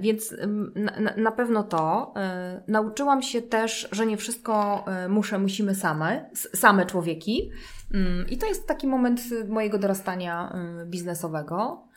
więc 0.00 0.34
na, 0.74 1.16
na 1.16 1.32
pewno 1.32 1.62
to. 1.62 2.12
E, 2.16 2.62
nauczyłam 2.68 3.22
się 3.22 3.42
też, 3.42 3.88
że 3.92 4.06
nie 4.06 4.16
wszystko 4.16 4.84
e, 4.86 5.08
muszę, 5.08 5.38
musimy 5.38 5.74
same, 5.74 6.30
same 6.34 6.86
człowieki. 6.86 7.50
Mm, 7.94 8.28
I 8.28 8.38
to 8.38 8.46
jest 8.46 8.66
taki 8.66 8.86
moment 8.86 9.20
mojego 9.48 9.78
dorastania 9.78 10.56
biznesowego. 10.86 11.88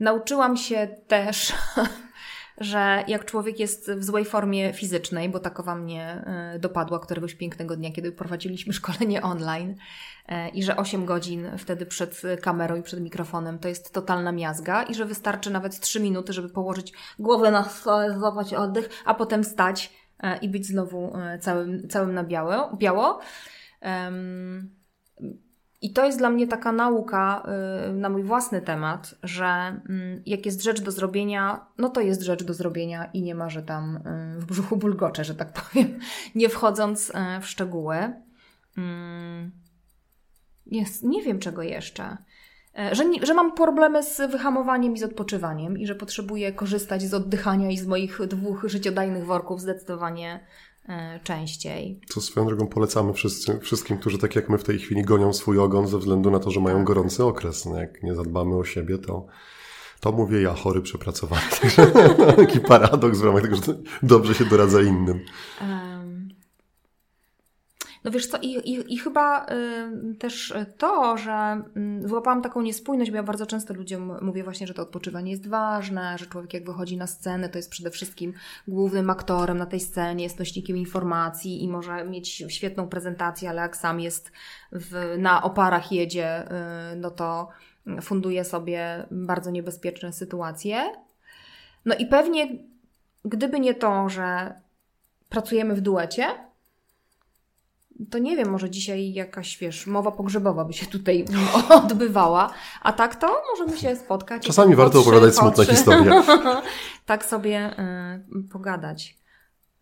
Nauczyłam 0.00 0.56
się 0.56 0.88
też 1.06 1.52
że 2.60 3.04
jak 3.08 3.24
człowiek 3.24 3.60
jest 3.60 3.90
w 3.90 4.04
złej 4.04 4.24
formie 4.24 4.72
fizycznej, 4.72 5.28
bo 5.28 5.40
takowa 5.40 5.74
mnie 5.74 6.24
dopadła 6.58 6.98
któregoś 6.98 7.34
pięknego 7.34 7.76
dnia, 7.76 7.92
kiedy 7.92 8.12
prowadziliśmy 8.12 8.72
szkolenie 8.80 9.22
online, 9.22 9.74
E, 10.30 10.48
i 10.48 10.62
że 10.62 10.76
8 10.76 11.04
godzin 11.04 11.50
wtedy 11.58 11.86
przed 11.86 12.22
kamerą 12.42 12.76
i 12.76 12.82
przed 12.82 13.00
mikrofonem 13.00 13.58
to 13.58 13.68
jest 13.68 13.92
totalna 13.92 14.32
miazga 14.32 14.82
i 14.82 14.94
że 14.94 15.04
wystarczy 15.04 15.50
nawet 15.50 15.80
3 15.80 16.00
minuty, 16.00 16.32
żeby 16.32 16.48
położyć 16.48 16.92
głowę 17.18 17.50
na 17.50 17.64
stole, 17.64 18.18
złapać 18.18 18.54
oddech, 18.54 18.88
a 19.04 19.14
potem 19.14 19.44
stać 19.44 19.92
e, 20.22 20.38
i 20.38 20.48
być 20.48 20.66
znowu 20.66 21.16
e, 21.16 21.38
całym, 21.38 21.88
całym 21.88 22.14
na 22.14 22.24
biało. 22.24 22.76
biało. 22.76 23.20
I 25.82 25.92
to 25.92 26.06
jest 26.06 26.18
dla 26.18 26.30
mnie 26.30 26.46
taka 26.46 26.72
nauka 26.72 27.46
na 27.92 28.08
mój 28.08 28.22
własny 28.22 28.60
temat, 28.62 29.14
że 29.22 29.44
mm, 29.44 30.22
jak 30.26 30.46
jest 30.46 30.62
rzecz 30.62 30.80
do 30.80 30.90
zrobienia, 30.90 31.66
no 31.78 31.88
to 31.88 32.00
jest 32.00 32.22
rzecz 32.22 32.44
do 32.44 32.54
zrobienia 32.54 33.04
i 33.04 33.22
nie 33.22 33.34
ma, 33.34 33.50
że 33.50 33.62
tam 33.62 34.00
w 34.38 34.44
brzuchu 34.44 34.76
bulgocze, 34.76 35.24
że 35.24 35.34
tak 35.34 35.52
powiem, 35.62 35.98
nie 36.34 36.48
wchodząc 36.48 37.12
w 37.40 37.46
szczegóły. 37.46 37.96
Mm. 38.78 39.50
Jest, 40.66 41.02
nie 41.02 41.22
wiem 41.22 41.38
czego 41.38 41.62
jeszcze. 41.62 42.16
E, 42.78 42.94
że, 42.94 43.04
że 43.22 43.34
mam 43.34 43.54
problemy 43.54 44.02
z 44.02 44.30
wyhamowaniem 44.30 44.94
i 44.94 44.98
z 44.98 45.02
odpoczywaniem 45.02 45.78
i 45.78 45.86
że 45.86 45.94
potrzebuję 45.94 46.52
korzystać 46.52 47.02
z 47.02 47.14
oddychania 47.14 47.70
i 47.70 47.78
z 47.78 47.86
moich 47.86 48.26
dwóch 48.26 48.64
życiodajnych 48.68 49.26
worków 49.26 49.60
zdecydowanie 49.60 50.46
częściej. 51.24 52.00
Co 52.08 52.20
swoją 52.20 52.46
drogą 52.46 52.66
polecamy 52.66 53.12
wszyscy, 53.12 53.58
wszystkim, 53.60 53.98
którzy 53.98 54.18
tak 54.18 54.36
jak 54.36 54.48
my 54.48 54.58
w 54.58 54.64
tej 54.64 54.78
chwili 54.78 55.02
gonią 55.02 55.32
swój 55.32 55.58
ogon 55.58 55.88
ze 55.88 55.98
względu 55.98 56.30
na 56.30 56.38
to, 56.38 56.50
że 56.50 56.60
mają 56.60 56.76
tak. 56.76 56.84
gorący 56.84 57.24
okres. 57.24 57.66
No 57.66 57.76
jak 57.76 58.02
nie 58.02 58.14
zadbamy 58.14 58.56
o 58.56 58.64
siebie, 58.64 58.98
to, 58.98 59.26
to 60.00 60.12
mówię 60.12 60.42
ja, 60.42 60.54
chory, 60.54 60.82
przepracowany. 60.82 61.42
Taki 62.36 62.60
paradoks 62.60 63.18
w 63.18 63.24
ramach 63.24 63.42
tego, 63.42 63.56
że 63.56 63.62
dobrze 64.02 64.34
się 64.34 64.44
doradza 64.44 64.82
innym. 64.82 65.20
No 68.04 68.10
wiesz 68.10 68.26
co, 68.26 68.38
i, 68.38 68.46
i, 68.46 68.94
i 68.94 68.98
chyba 68.98 69.46
y, 69.46 70.14
też 70.14 70.54
to, 70.78 71.16
że 71.16 71.62
y, 72.04 72.08
złapałam 72.08 72.42
taką 72.42 72.62
niespójność, 72.62 73.10
bo 73.10 73.16
ja 73.16 73.22
bardzo 73.22 73.46
często 73.46 73.74
ludziom 73.74 74.18
mówię 74.22 74.44
właśnie, 74.44 74.66
że 74.66 74.74
to 74.74 74.82
odpoczywanie 74.82 75.30
jest 75.30 75.48
ważne, 75.48 76.18
że 76.18 76.26
człowiek 76.26 76.54
jak 76.54 76.64
wychodzi 76.64 76.96
na 76.96 77.06
scenę, 77.06 77.48
to 77.48 77.58
jest 77.58 77.70
przede 77.70 77.90
wszystkim 77.90 78.32
głównym 78.68 79.10
aktorem 79.10 79.58
na 79.58 79.66
tej 79.66 79.80
scenie, 79.80 80.24
jest 80.24 80.38
nośnikiem 80.38 80.76
informacji 80.76 81.64
i 81.64 81.68
może 81.68 82.04
mieć 82.04 82.44
świetną 82.48 82.88
prezentację, 82.88 83.50
ale 83.50 83.62
jak 83.62 83.76
sam 83.76 84.00
jest 84.00 84.32
w, 84.72 85.16
na 85.18 85.42
oparach 85.42 85.92
jedzie, 85.92 86.44
y, 86.92 86.96
no 86.96 87.10
to 87.10 87.48
funduje 88.02 88.44
sobie 88.44 89.06
bardzo 89.10 89.50
niebezpieczne 89.50 90.12
sytuacje. 90.12 90.92
No 91.84 91.94
i 91.94 92.06
pewnie 92.06 92.48
gdyby 93.24 93.60
nie 93.60 93.74
to, 93.74 94.08
że 94.08 94.54
pracujemy 95.28 95.74
w 95.74 95.80
duecie, 95.80 96.49
to 98.10 98.18
nie 98.18 98.36
wiem, 98.36 98.50
może 98.50 98.70
dzisiaj 98.70 99.12
jakaś, 99.12 99.58
wiesz, 99.58 99.86
mowa 99.86 100.10
pogrzebowa 100.10 100.64
by 100.64 100.72
się 100.72 100.86
tutaj 100.86 101.24
odbywała, 101.82 102.52
a 102.82 102.92
tak 102.92 103.16
to 103.16 103.42
możemy 103.50 103.78
się 103.78 103.96
spotkać. 103.96 104.46
Czasami 104.46 104.74
warto 104.74 105.00
opowiadać 105.00 105.34
smutne 105.34 105.66
historie. 105.66 106.22
tak 107.06 107.24
sobie 107.24 107.74
y, 108.36 108.48
pogadać. 108.52 109.20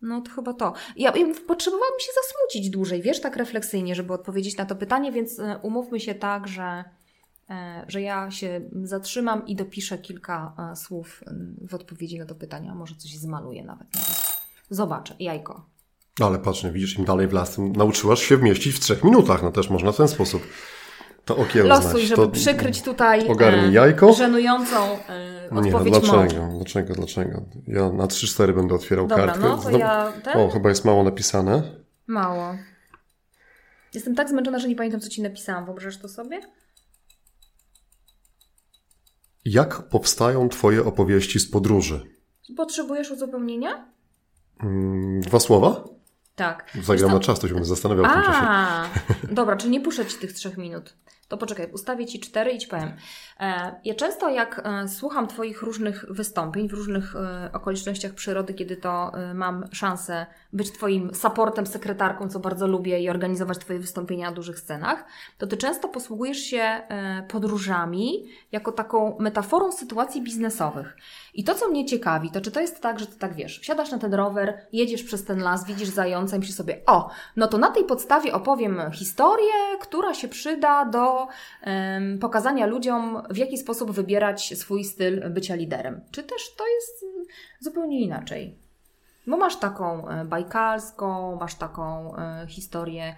No 0.01 0.21
to 0.21 0.31
chyba 0.31 0.53
to. 0.53 0.73
Ja, 0.95 1.17
ja 1.17 1.25
potrzebowałabym 1.47 1.99
się 1.99 2.11
zasmucić 2.23 2.69
dłużej, 2.69 3.01
wiesz, 3.01 3.21
tak 3.21 3.35
refleksyjnie, 3.35 3.95
żeby 3.95 4.13
odpowiedzieć 4.13 4.57
na 4.57 4.65
to 4.65 4.75
pytanie, 4.75 5.11
więc 5.11 5.39
y, 5.39 5.57
umówmy 5.61 5.99
się 5.99 6.15
tak, 6.15 6.47
że, 6.47 6.83
y, 7.49 7.53
że 7.87 8.01
ja 8.01 8.31
się 8.31 8.61
zatrzymam 8.83 9.47
i 9.47 9.55
dopiszę 9.55 9.97
kilka 9.97 10.53
y, 10.73 10.75
słów 10.75 11.23
w 11.69 11.73
odpowiedzi 11.73 12.19
na 12.19 12.25
to 12.25 12.35
pytanie, 12.35 12.71
a 12.71 12.75
może 12.75 12.95
coś 12.95 13.17
zmaluję 13.17 13.63
nawet. 13.63 13.87
Zobaczę, 14.69 15.15
jajko. 15.19 15.78
Ale 16.21 16.39
patrz, 16.39 16.63
nie 16.63 16.71
widzisz, 16.71 16.97
im 16.99 17.05
dalej 17.05 17.27
w 17.27 17.33
las, 17.33 17.57
nauczyłaś 17.57 18.23
się 18.23 18.37
wmieścić 18.37 18.75
w 18.75 18.79
trzech 18.79 19.03
minutach. 19.03 19.43
No 19.43 19.51
też 19.51 19.69
można 19.69 19.91
w 19.91 19.97
ten 19.97 20.07
sposób 20.07 20.43
To 21.25 21.37
okiełznać. 21.37 21.83
Losuj, 21.83 22.01
żeby 22.01 22.15
to... 22.21 22.29
przykryć 22.29 22.81
tutaj 22.81 23.27
Ogarnij 23.27 23.73
jajko. 23.73 24.13
żenującą 24.13 24.75
e, 25.09 25.61
Nie, 25.61 25.71
no 25.71 25.79
dlaczego? 25.83 26.17
mąż. 26.17 26.33
Dlaczego? 26.55 26.93
Dlaczego? 26.93 27.41
Ja 27.67 27.91
na 27.91 28.05
3-4 28.07 28.53
będę 28.55 28.75
otwierał 28.75 29.07
Dobra, 29.07 29.25
kartkę. 29.25 29.43
no 29.49 29.57
to 29.57 29.69
ja 29.77 30.13
ten? 30.23 30.37
O, 30.37 30.49
chyba 30.49 30.69
jest 30.69 30.85
mało 30.85 31.03
napisane. 31.03 31.63
Mało. 32.07 32.55
Jestem 33.93 34.15
tak 34.15 34.29
zmęczona, 34.29 34.59
że 34.59 34.67
nie 34.67 34.75
pamiętam, 34.75 34.99
co 35.01 35.09
ci 35.09 35.21
napisałam. 35.21 35.65
Wyobrażasz 35.65 35.97
to 35.97 36.09
sobie? 36.09 36.39
Jak 39.45 39.81
powstają 39.89 40.49
Twoje 40.49 40.85
opowieści 40.85 41.39
z 41.39 41.51
podróży? 41.51 42.01
Potrzebujesz 42.57 43.11
uzupełnienia? 43.11 43.85
Mm, 44.63 45.21
Dwa 45.21 45.39
słowa? 45.39 45.83
Tak. 46.39 46.71
Zagram 46.83 47.11
na 47.11 47.19
czas, 47.19 47.39
to 47.39 47.47
się 47.47 47.53
będę 47.53 47.69
zastanawiał 47.69 48.05
w 48.05 48.13
tym 48.13 48.21
czasie. 48.23 48.45
Dobra, 49.33 49.55
czyli 49.55 49.71
nie 49.71 49.81
puszczę 49.81 50.05
Ci 50.05 50.17
tych 50.17 50.33
trzech 50.33 50.57
minut. 50.57 50.93
To 51.29 51.37
poczekaj, 51.37 51.71
ustawię 51.71 52.05
Ci 52.05 52.19
cztery 52.19 52.51
i 52.51 52.57
Ci 52.57 52.67
powiem. 52.67 52.91
E, 53.39 53.79
Ja 53.85 53.95
często 53.95 54.29
jak 54.29 54.61
e, 54.65 54.87
słucham 54.87 55.27
Twoich 55.27 55.61
różnych 55.61 56.05
wystąpień 56.09 56.69
w 56.69 56.73
różnych 56.73 57.15
e, 57.15 57.49
okolicznościach 57.53 58.13
przyrody, 58.13 58.53
kiedy 58.53 58.77
to 58.77 59.11
mam 59.33 59.65
szansę 59.71 60.25
być 60.53 60.71
Twoim 60.71 61.15
supportem, 61.15 61.67
sekretarką, 61.67 62.29
co 62.29 62.39
bardzo 62.39 62.67
lubię 62.67 62.99
i 62.99 63.09
organizować 63.09 63.57
Twoje 63.57 63.79
wystąpienia 63.79 64.29
na 64.29 64.35
dużych 64.35 64.59
scenach, 64.59 65.05
to 65.37 65.47
Ty 65.47 65.57
często 65.57 65.87
posługujesz 65.87 66.37
się 66.37 66.81
podróżami 67.27 68.29
jako 68.51 68.71
taką 68.71 69.17
metaforą 69.19 69.71
sytuacji 69.71 70.21
biznesowych. 70.21 70.97
I 71.33 71.43
to, 71.43 71.55
co 71.55 71.67
mnie 71.69 71.85
ciekawi, 71.85 72.31
to 72.31 72.41
czy 72.41 72.51
to 72.51 72.61
jest 72.61 72.81
tak, 72.81 72.99
że 72.99 73.07
Ty 73.07 73.19
tak 73.19 73.33
wiesz, 73.33 73.59
wsiadasz 73.59 73.91
na 73.91 73.97
ten 73.97 74.13
rower, 74.13 74.61
jedziesz 74.73 75.03
przez 75.03 75.25
ten 75.25 75.39
las, 75.39 75.65
widzisz 75.65 75.89
zająca 75.89 76.35
i 76.35 76.39
myślisz 76.39 76.57
sobie, 76.57 76.81
o, 76.85 77.09
no 77.35 77.47
to 77.47 77.57
na 77.57 77.71
tej 77.71 77.85
podstawie 77.85 78.33
opowiem 78.33 78.81
historię, 78.93 79.53
która 79.81 80.13
się 80.13 80.27
przyda 80.27 80.85
do 80.85 81.18
pokazania 82.21 82.65
ludziom, 82.65 83.23
w 83.29 83.37
jaki 83.37 83.57
sposób 83.57 83.91
wybierać 83.91 84.57
swój 84.57 84.83
styl 84.83 85.29
bycia 85.29 85.55
liderem. 85.55 86.01
Czy 86.11 86.23
też 86.23 86.55
to 86.55 86.63
jest 86.67 87.05
zupełnie 87.59 88.01
inaczej? 88.01 88.57
Bo 89.27 89.37
masz 89.37 89.59
taką 89.59 90.07
e, 90.07 90.25
bajkalską, 90.25 91.35
masz 91.35 91.55
taką 91.55 92.15
e, 92.15 92.47
historię 92.47 93.15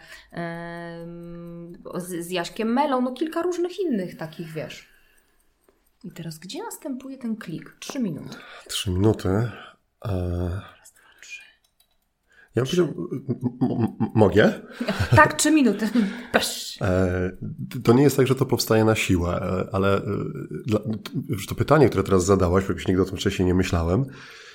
z, 1.96 2.26
z 2.26 2.32
Jaśkiem 2.32 2.74
Melą, 2.74 3.02
no 3.02 3.12
kilka 3.12 3.42
różnych 3.42 3.80
innych 3.80 4.18
takich, 4.18 4.54
wiesz. 4.54 4.90
I 6.04 6.12
teraz 6.12 6.40
gdzie 6.40 6.64
następuje 6.64 7.18
ten 7.18 7.36
klik? 7.36 7.76
Trzy 7.80 8.00
minuty. 8.00 8.38
Trzy 8.68 8.92
minuty. 8.92 9.30
E... 12.56 12.60
Ja 12.60 12.64
bym 12.64 12.66
powiedział, 12.66 13.10
mogę? 14.16 14.54
Tak, 15.16 15.34
trzy 15.34 15.52
minuty. 15.52 15.90
Pesz. 16.34 16.78
E, 16.82 17.32
To 17.84 17.94
nie 17.94 18.04
jest 18.04 18.18
tak, 18.18 18.28
że 18.28 18.36
to 18.36 18.46
powstaje 18.46 18.86
na 18.86 18.96
siłę, 18.96 19.42
e, 19.42 19.76
ale 19.76 19.98
e, 19.98 20.02
już 21.30 21.48
to 21.48 21.56
pytanie, 21.56 21.90
które 21.90 22.04
teraz 22.04 22.26
zadałaś, 22.26 22.64
bo 22.64 22.70
jakoś 22.70 22.88
nigdy 22.88 23.02
o 23.02 23.06
tym 23.06 23.18
wcześniej 23.18 23.46
nie 23.46 23.54
myślałem, 23.54 24.06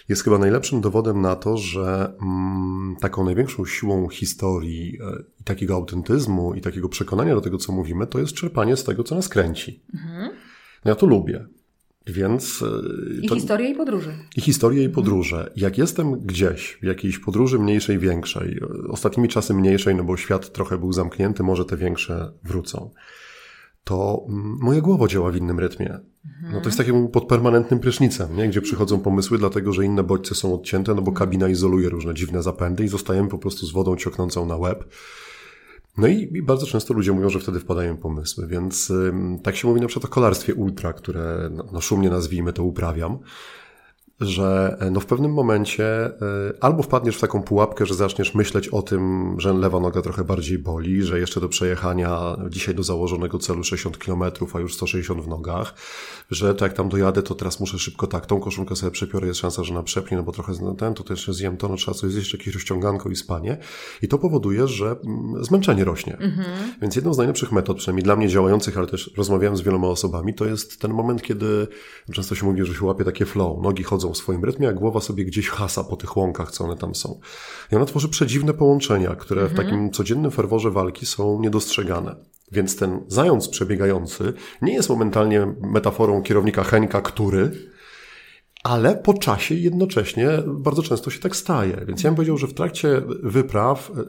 jest 0.08 0.24
chyba 0.24 0.38
najlepszym 0.38 0.80
dowodem 0.80 1.20
na 1.20 1.36
to, 1.36 1.56
że 1.56 2.12
mm, 2.22 2.96
taką 3.00 3.24
największą 3.24 3.66
siłą 3.66 4.08
historii 4.08 4.98
e, 5.00 5.22
i 5.40 5.44
takiego 5.44 5.74
autentyzmu 5.74 6.54
i 6.54 6.60
takiego 6.60 6.88
przekonania 6.88 7.34
do 7.34 7.40
tego, 7.40 7.58
co 7.58 7.72
mówimy, 7.72 8.06
to 8.06 8.18
jest 8.18 8.32
czerpanie 8.32 8.76
z 8.76 8.84
tego, 8.84 9.04
co 9.04 9.14
nas 9.14 9.28
kręci. 9.28 9.82
No 10.84 10.90
ja 10.90 10.94
to 10.94 11.06
lubię. 11.06 11.46
Więc 12.06 12.62
e, 12.62 13.22
I 13.22 13.28
to, 13.28 13.34
historię 13.34 13.70
i 13.70 13.74
podróży. 13.74 14.14
i 14.36 14.40
historie 14.40 14.84
i 14.84 14.88
podróże. 14.88 15.52
Jak 15.56 15.78
jestem 15.78 16.20
gdzieś, 16.20 16.78
w 16.82 16.84
jakiejś 16.84 17.18
podróży 17.18 17.58
mniejszej, 17.58 17.98
większej, 17.98 18.60
ostatnimi 18.88 19.28
czasy 19.28 19.54
mniejszej, 19.54 19.94
no 19.94 20.04
bo 20.04 20.16
świat 20.16 20.52
trochę 20.52 20.78
był 20.78 20.92
zamknięty, 20.92 21.42
może 21.42 21.64
te 21.64 21.76
większe 21.76 22.32
wrócą, 22.44 22.90
to 23.84 24.26
mm, 24.28 24.58
moja 24.60 24.80
głowa 24.80 25.08
działa 25.08 25.30
w 25.30 25.36
innym 25.36 25.58
rytmie. 25.58 25.98
No 26.52 26.60
to 26.60 26.68
jest 26.68 26.78
tak 26.78 26.86
jak 26.86 27.10
pod 27.12 27.26
permanentnym 27.26 27.80
prysznicem, 27.80 28.36
nie? 28.36 28.48
gdzie 28.48 28.60
przychodzą 28.60 29.00
pomysły, 29.00 29.38
dlatego 29.38 29.72
że 29.72 29.84
inne 29.84 30.02
bodźce 30.02 30.34
są 30.34 30.54
odcięte, 30.54 30.94
no 30.94 31.02
bo 31.02 31.12
kabina 31.12 31.48
izoluje 31.48 31.88
różne 31.88 32.14
dziwne 32.14 32.42
zapędy 32.42 32.84
i 32.84 32.88
zostajemy 32.88 33.28
po 33.28 33.38
prostu 33.38 33.66
z 33.66 33.72
wodą 33.72 33.96
cioknącą 33.96 34.46
na 34.46 34.56
łeb. 34.56 34.84
No 35.96 36.06
i, 36.06 36.30
i 36.34 36.42
bardzo 36.42 36.66
często 36.66 36.94
ludzie 36.94 37.12
mówią, 37.12 37.28
że 37.28 37.40
wtedy 37.40 37.60
wpadają 37.60 37.96
pomysły, 37.96 38.46
więc 38.46 38.92
tak 39.42 39.56
się 39.56 39.68
mówi 39.68 39.80
na 39.80 39.86
przykład 39.86 40.10
o 40.10 40.14
kolarstwie 40.14 40.54
ultra, 40.54 40.92
które 40.92 41.50
no, 41.52 41.64
no 41.72 41.80
szumnie 41.80 42.10
nazwijmy 42.10 42.52
to 42.52 42.64
uprawiam, 42.64 43.18
że 44.20 44.76
e, 44.80 44.90
no 44.90 45.00
w 45.00 45.06
pewnym 45.06 45.32
momencie 45.32 46.06
y, 46.06 46.12
albo 46.60 46.82
wpadniesz 46.82 47.16
w 47.16 47.20
taką 47.20 47.42
pułapkę, 47.42 47.86
że 47.86 47.94
zaczniesz 47.94 48.34
myśleć 48.34 48.68
o 48.68 48.82
tym, 48.82 49.34
że 49.38 49.52
lewa 49.52 49.80
noga 49.80 50.02
trochę 50.02 50.24
bardziej 50.24 50.58
boli, 50.58 51.02
że 51.02 51.20
jeszcze 51.20 51.40
do 51.40 51.48
przejechania 51.48 52.36
dzisiaj 52.48 52.74
do 52.74 52.82
założonego 52.82 53.38
celu 53.38 53.64
60 53.64 53.98
km, 53.98 54.22
a 54.54 54.60
już 54.60 54.74
160 54.74 55.22
w 55.22 55.28
nogach, 55.28 55.74
że 56.30 56.54
to 56.54 56.64
jak 56.64 56.74
tam 56.74 56.88
dojadę, 56.88 57.22
to 57.22 57.34
teraz 57.34 57.60
muszę 57.60 57.78
szybko 57.78 58.06
tak, 58.06 58.26
tą 58.26 58.40
koszulkę 58.40 58.76
sobie 58.76 58.90
przepiorę, 58.92 59.26
jest 59.26 59.40
szansa, 59.40 59.64
że 59.64 59.74
na 59.74 59.82
przepnie, 59.82 60.16
no 60.16 60.22
bo 60.22 60.32
trochę 60.32 60.54
zna- 60.54 60.74
ten, 60.74 60.94
to 60.94 61.04
też 61.04 61.28
zjem 61.28 61.56
to, 61.56 61.68
no 61.68 61.76
trzeba 61.76 61.94
coś 61.94 62.12
zjeść, 62.12 62.32
jakieś 62.32 62.54
rozciąganko 62.54 63.08
i 63.08 63.16
spanie. 63.16 63.58
I 64.02 64.08
to 64.08 64.18
powoduje, 64.18 64.68
że 64.68 64.86
mm, 64.86 65.44
zmęczenie 65.44 65.84
rośnie. 65.84 66.18
Więc 66.82 66.96
jedną 66.96 67.14
z 67.14 67.18
najlepszych 67.18 67.52
metod, 67.52 67.76
przynajmniej 67.76 68.04
dla 68.04 68.16
mnie 68.16 68.28
działających, 68.28 68.78
ale 68.78 68.86
też 68.86 69.10
rozmawiałem 69.16 69.56
z 69.56 69.60
wieloma 69.60 69.88
osobami, 69.88 70.34
to 70.34 70.44
jest 70.44 70.80
ten 70.80 70.92
moment, 70.92 71.22
kiedy 71.22 71.68
często 72.12 72.34
się 72.34 72.46
mówi, 72.46 72.64
że 72.64 72.74
się 72.74 72.84
łapie 72.84 73.04
takie 73.04 73.26
flow. 73.26 73.62
Nogi 73.62 73.82
chodzą 73.82 74.05
w 74.12 74.16
swoim 74.16 74.44
rytmie, 74.44 74.68
a 74.68 74.72
głowa 74.72 75.00
sobie 75.00 75.24
gdzieś 75.24 75.48
hasa 75.48 75.84
po 75.84 75.96
tych 75.96 76.16
łąkach, 76.16 76.50
co 76.50 76.64
one 76.64 76.76
tam 76.76 76.94
są. 76.94 77.20
I 77.72 77.76
ona 77.76 77.84
tworzy 77.84 78.08
przedziwne 78.08 78.54
połączenia, 78.54 79.14
które 79.14 79.48
w 79.48 79.54
takim 79.54 79.90
codziennym 79.90 80.30
ferworze 80.30 80.70
walki 80.70 81.06
są 81.06 81.40
niedostrzegane. 81.40 82.16
Więc 82.52 82.76
ten 82.76 83.00
zając 83.08 83.48
przebiegający 83.48 84.32
nie 84.62 84.74
jest 84.74 84.88
momentalnie 84.88 85.54
metaforą 85.60 86.22
kierownika 86.22 86.64
Henka, 86.64 87.00
który, 87.00 87.70
ale 88.64 88.96
po 88.96 89.14
czasie 89.14 89.54
jednocześnie 89.54 90.28
bardzo 90.46 90.82
często 90.82 91.10
się 91.10 91.20
tak 91.20 91.36
staje. 91.36 91.84
Więc 91.86 92.02
ja 92.02 92.10
bym 92.10 92.16
powiedział, 92.16 92.36
że 92.36 92.46
w 92.46 92.54
trakcie 92.54 93.02
wypraw 93.22 93.90
e, 93.90 94.02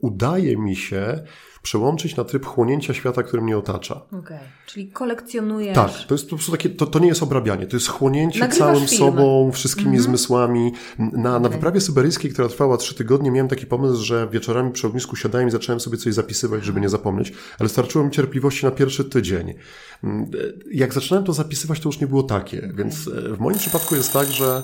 udaje 0.00 0.56
mi 0.56 0.76
się 0.76 1.24
przełączyć 1.64 2.16
na 2.16 2.24
tryb 2.24 2.46
chłonięcia 2.46 2.94
świata, 2.94 3.22
który 3.22 3.42
mnie 3.42 3.58
otacza. 3.58 4.00
Okej. 4.18 4.38
Czyli 4.66 4.88
kolekcjonujesz. 4.88 5.74
Tak, 5.74 5.90
to 6.08 6.14
jest 6.14 6.24
po 6.24 6.36
prostu 6.36 6.52
takie, 6.52 6.70
to, 6.70 6.86
to 6.86 6.98
nie 6.98 7.06
jest 7.06 7.22
obrabianie, 7.22 7.66
to 7.66 7.76
jest 7.76 7.88
chłonięcie 7.88 8.40
Nagrywasz 8.40 8.68
całym 8.68 8.88
sobą, 8.88 9.50
wszystkimi 9.52 9.98
zmysłami. 9.98 10.72
Na, 10.98 11.40
na 11.40 11.48
wyprawie 11.48 11.80
syberyjskiej, 11.80 12.30
która 12.30 12.48
trwała 12.48 12.76
trzy 12.76 12.94
tygodnie, 12.94 13.30
miałem 13.30 13.48
taki 13.48 13.66
pomysł, 13.66 14.04
że 14.04 14.28
wieczorami 14.32 14.72
przy 14.72 14.86
ognisku 14.86 15.16
siadałem 15.16 15.48
i 15.48 15.50
zacząłem 15.50 15.80
sobie 15.80 15.96
coś 15.96 16.14
zapisywać, 16.14 16.64
żeby 16.64 16.80
nie 16.80 16.88
zapomnieć, 16.88 17.32
ale 17.58 17.68
starczyło 17.68 18.04
mi 18.04 18.10
cierpliwości 18.10 18.64
na 18.64 18.70
pierwszy 18.70 19.04
tydzień. 19.04 19.54
Mm, 20.04 20.30
Jak 20.72 20.94
zaczynałem 20.94 21.26
to 21.26 21.32
zapisywać, 21.32 21.80
to 21.80 21.88
już 21.88 22.00
nie 22.00 22.06
było 22.06 22.22
takie, 22.22 22.72
więc 22.74 23.08
e, 23.08 23.10
w 23.10 23.40
moim 23.40 23.58
przypadku 23.58 23.94
jest 23.94 24.12
tak, 24.12 24.26
że 24.28 24.62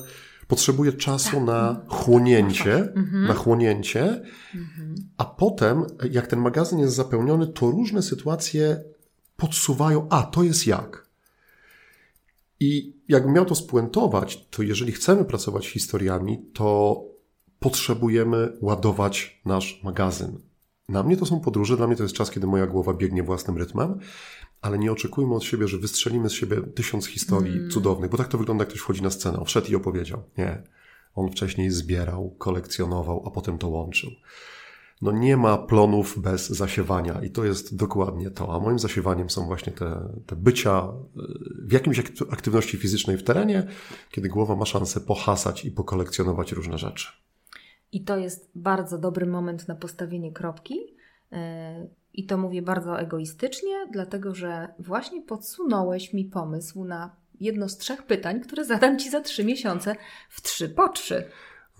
potrzebuję 0.51 0.93
czasu 0.93 1.45
na 1.45 1.81
chłonięcie, 1.89 2.93
na 3.13 3.35
chłonięcie, 3.35 4.23
a 5.17 5.25
potem, 5.25 5.85
jak 6.11 6.27
ten 6.27 6.41
magazyn 6.41 6.79
jest 6.79 6.95
zapełniony, 6.95 7.47
to 7.47 7.71
różne 7.71 8.03
sytuacje 8.03 8.85
podsuwają, 9.37 10.07
a 10.09 10.23
to 10.23 10.43
jest 10.43 10.67
jak. 10.67 11.09
I 12.61 12.97
jakbym 13.09 13.33
miał 13.33 13.45
to 13.45 13.55
spuentować, 13.55 14.47
to 14.51 14.63
jeżeli 14.63 14.93
chcemy 14.93 15.25
pracować 15.25 15.69
historiami, 15.69 16.39
to 16.53 17.01
potrzebujemy 17.59 18.53
ładować 18.61 19.41
nasz 19.45 19.81
magazyn. 19.85 20.39
Na 20.89 21.03
mnie 21.03 21.17
to 21.17 21.27
są 21.27 21.41
podróże, 21.41 21.77
dla 21.77 21.87
mnie 21.87 21.97
to 21.97 22.03
jest 22.03 22.15
czas, 22.15 22.31
kiedy 22.31 22.47
moja 22.47 22.67
głowa 22.67 22.95
biegnie 22.95 23.23
własnym 23.23 23.57
rytmem, 23.57 23.99
ale 24.61 24.79
nie 24.79 24.93
oczekujmy 24.93 25.35
od 25.35 25.45
siebie, 25.45 25.69
że 25.69 25.79
wystrzelimy 25.79 26.31
z 26.31 26.33
siebie 26.33 26.57
tysiąc 26.75 27.07
historii 27.07 27.69
cudownych, 27.69 28.11
bo 28.11 28.17
tak 28.17 28.29
to 28.29 28.39
wygląda, 28.39 28.63
jak 28.63 28.69
ktoś 28.69 28.81
wchodzi 28.81 29.03
na 29.03 29.11
scenę, 29.11 29.45
wszedł 29.45 29.71
i 29.71 29.75
opowiedział. 29.75 30.23
Nie. 30.39 30.63
On 31.15 31.31
wcześniej 31.31 31.71
zbierał, 31.71 32.31
kolekcjonował, 32.39 33.23
a 33.27 33.31
potem 33.31 33.59
to 33.59 33.69
łączył. 33.69 34.11
No 35.03 35.13
nie 35.13 35.37
ma 35.37 35.59
plonów 35.59 36.19
bez 36.19 36.49
zasiewania 36.49 37.21
i 37.23 37.31
to 37.31 37.45
jest 37.45 37.77
dokładnie 37.77 38.31
to. 38.31 38.55
A 38.55 38.61
moim 38.61 38.79
zasiewaniem 38.79 39.31
są 39.31 39.47
właśnie 39.47 39.73
te, 39.73 40.19
te 40.27 40.37
bycia 40.37 40.89
y, 40.89 41.67
w 41.67 41.73
jakimś 41.73 41.99
akty- 41.99 42.33
aktywności 42.33 42.77
fizycznej 42.77 43.17
w 43.17 43.25
terenie, 43.25 43.67
kiedy 44.11 44.29
głowa 44.29 44.57
ma 44.57 44.67
szansę 44.67 45.01
pohasać 45.01 45.65
i 45.65 45.71
pokolekcjonować 45.71 46.53
różne 46.53 46.79
rzeczy. 46.79 47.09
I 47.93 48.05
to 48.05 48.17
jest 48.17 48.51
bardzo 48.55 48.99
dobry 48.99 49.27
moment 49.27 49.69
na 49.69 49.75
postawienie 49.75 50.33
kropki. 50.33 51.00
Yy, 51.33 51.39
I 52.15 52.27
to 52.27 52.37
mówię 52.39 52.63
bardzo 52.63 53.01
egoistycznie, 53.01 53.87
dlatego 53.93 54.35
że 54.35 54.69
właśnie 54.79 55.23
podsunąłeś 55.23 56.13
mi 56.13 56.25
pomysł 56.25 56.85
na 56.85 57.17
jedno 57.41 57.69
z 57.69 57.79
trzech 57.79 58.03
pytań, 58.03 58.41
które 58.41 58.65
zadam 58.65 58.99
Ci 58.99 59.11
za 59.11 59.21
trzy 59.21 59.45
miesiące 59.45 59.97
w 60.31 60.43
trzy 60.43 60.69
po 60.69 60.89
trzy. 60.89 61.25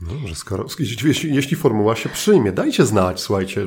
No 0.03 0.13
Dobrze, 0.15 0.35
skoro, 0.35 0.67
jeśli, 1.05 1.35
jeśli 1.35 1.57
formuła 1.57 1.97
się 1.97 2.09
przyjmie, 2.09 2.53
dajcie 2.53 2.87
znać, 2.87 3.21
słuchajcie, 3.21 3.61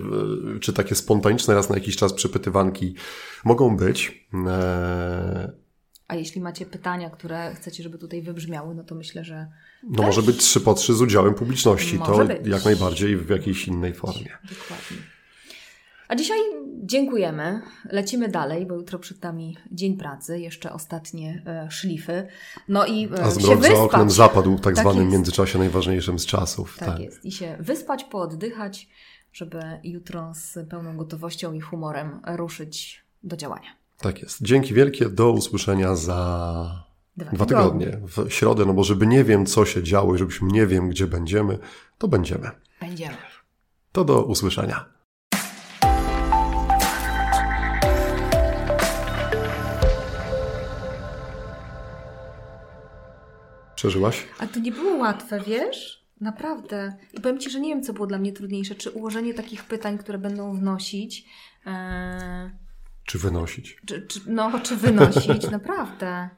y, 0.55 0.59
czy 0.59 0.73
takie 0.73 0.95
spontaniczne 0.95 1.53
raz 1.53 1.69
na 1.69 1.75
jakiś 1.75 1.95
czas 1.95 2.13
przepytywanki 2.13 2.95
mogą 3.43 3.77
być. 3.77 4.27
Eee, 4.33 5.49
A 6.07 6.15
jeśli 6.15 6.41
macie 6.41 6.65
pytania, 6.65 7.09
które 7.09 7.55
chcecie, 7.55 7.83
żeby 7.83 7.97
tutaj 7.97 8.21
wybrzmiały, 8.21 8.75
no 8.75 8.83
to 8.83 8.95
myślę, 8.95 9.23
że 9.23 9.47
No 9.83 10.03
może 10.03 10.21
być 10.21 10.37
trzy 10.37 10.61
po 10.61 10.73
trzy 10.73 10.93
z 10.93 11.01
udziałem 11.01 11.33
publiczności, 11.33 11.97
Może 11.97 12.11
to 12.11 12.25
być. 12.25 12.47
jak 12.47 12.65
najbardziej 12.65 13.17
w 13.17 13.29
jakiejś 13.29 13.67
innej 13.67 13.93
formie. 13.93 14.37
dokładnie. 14.49 14.97
A 16.13 16.15
dzisiaj 16.15 16.37
dziękujemy. 16.83 17.61
Lecimy 17.91 18.29
dalej, 18.29 18.65
bo 18.65 18.75
jutro 18.75 18.99
przed 18.99 19.21
nami 19.23 19.57
dzień 19.71 19.97
pracy, 19.97 20.39
jeszcze 20.39 20.73
ostatnie 20.73 21.43
e, 21.45 21.71
szlify. 21.71 22.27
No 22.67 22.85
i 22.85 23.05
e, 23.05 23.23
A 23.23 23.25
się 23.25 23.31
zmrok 23.31 23.49
za 23.49 23.55
wyspać. 23.55 23.79
oknem 23.79 24.09
zapadł 24.09 24.57
w 24.57 24.61
tak, 24.61 24.75
Tak 24.75 24.83
zwanym 24.83 25.01
jest. 25.03 25.13
międzyczasie 25.13 25.59
najważniejszym 25.59 26.19
z 26.19 26.25
czasów. 26.25 26.77
Tak, 26.77 26.99
jest. 26.99 27.25
I 27.25 27.31
się 27.31 27.57
wyspać, 27.59 28.03
pooddychać, 28.03 28.89
żeby 29.33 29.59
jutro 29.83 30.31
z 30.35 30.57
pełną 30.69 30.97
gotowością 30.97 31.53
i 31.53 31.61
humorem 31.61 32.21
ruszyć 32.27 33.03
do 33.23 33.37
działania. 33.37 33.69
tak 33.99 34.21
jest. 34.21 34.37
Dzięki 34.41 34.73
wielkie, 34.73 35.09
do 35.09 35.31
usłyszenia 35.31 35.95
za 35.95 36.83
Dwa, 37.17 37.31
dwa 37.31 37.45
tygodnie. 37.45 37.99
W 38.17 38.29
środę, 38.31 38.65
no 38.65 38.73
bo 38.73 38.83
żeby 38.83 39.07
nie 39.07 39.23
wiem, 39.23 39.45
co 39.45 39.65
się 39.65 39.83
działo 39.83 40.15
i 40.15 40.17
żebyśmy 40.17 40.47
nie 40.51 40.67
wiem, 40.67 40.89
gdzie 40.89 41.07
będziemy, 41.07 41.59
to 41.97 42.07
będziemy. 42.07 42.51
Będziemy. 42.81 43.17
To 43.91 44.05
do 44.05 44.23
usłyszenia. 44.23 44.92
Przeżyłaś? 53.83 54.25
A 54.39 54.47
to 54.47 54.59
nie 54.59 54.71
było 54.71 54.95
łatwe, 54.97 55.39
wiesz? 55.47 56.05
Naprawdę. 56.21 56.93
I 57.13 57.21
powiem 57.21 57.39
Ci, 57.39 57.49
że 57.49 57.59
nie 57.59 57.69
wiem, 57.69 57.83
co 57.83 57.93
było 57.93 58.07
dla 58.07 58.17
mnie 58.17 58.33
trudniejsze. 58.33 58.75
Czy 58.75 58.91
ułożenie 58.91 59.33
takich 59.33 59.63
pytań, 59.63 59.97
które 59.97 60.17
będą 60.17 60.53
wnosić, 60.57 61.25
e, 61.65 62.51
Czy 63.05 63.19
wynosić? 63.19 63.77
czy, 63.85 64.01
czy, 64.07 64.19
no, 64.27 64.59
czy 64.59 64.75
wynosić, 64.77 65.49
naprawdę. 65.57 66.29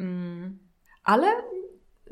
Mm. 0.00 0.58
Ale 1.04 1.26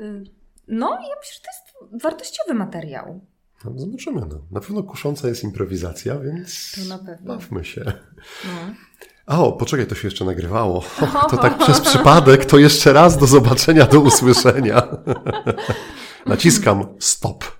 y, 0.01 0.23
no, 0.67 0.89
ja 0.93 1.15
myślę, 1.19 1.33
że 1.33 1.39
to 1.41 1.47
jest 1.87 2.03
wartościowy 2.03 2.53
materiał. 2.53 3.21
No, 3.65 3.71
zobaczymy. 3.79 4.21
No. 4.21 4.41
Na 4.51 4.59
pewno 4.59 4.83
kusząca 4.83 5.27
jest 5.27 5.43
improwizacja, 5.43 6.19
więc 6.19 6.71
To 6.75 6.89
na 6.89 6.97
pewno. 6.97 7.33
bawmy 7.35 7.65
się. 7.65 7.83
No. 8.45 8.73
O, 9.29 9.51
poczekaj, 9.51 9.87
to 9.87 9.95
się 9.95 10.07
jeszcze 10.07 10.25
nagrywało. 10.25 10.83
To 11.31 11.37
tak 11.37 11.57
przez 11.57 11.81
przypadek, 11.81 12.45
to 12.45 12.57
jeszcze 12.57 12.93
raz 12.93 13.17
do 13.17 13.27
zobaczenia, 13.27 13.85
do 13.85 13.99
usłyszenia. 13.99 14.81
Naciskam 16.25 16.85
stop. 16.99 17.58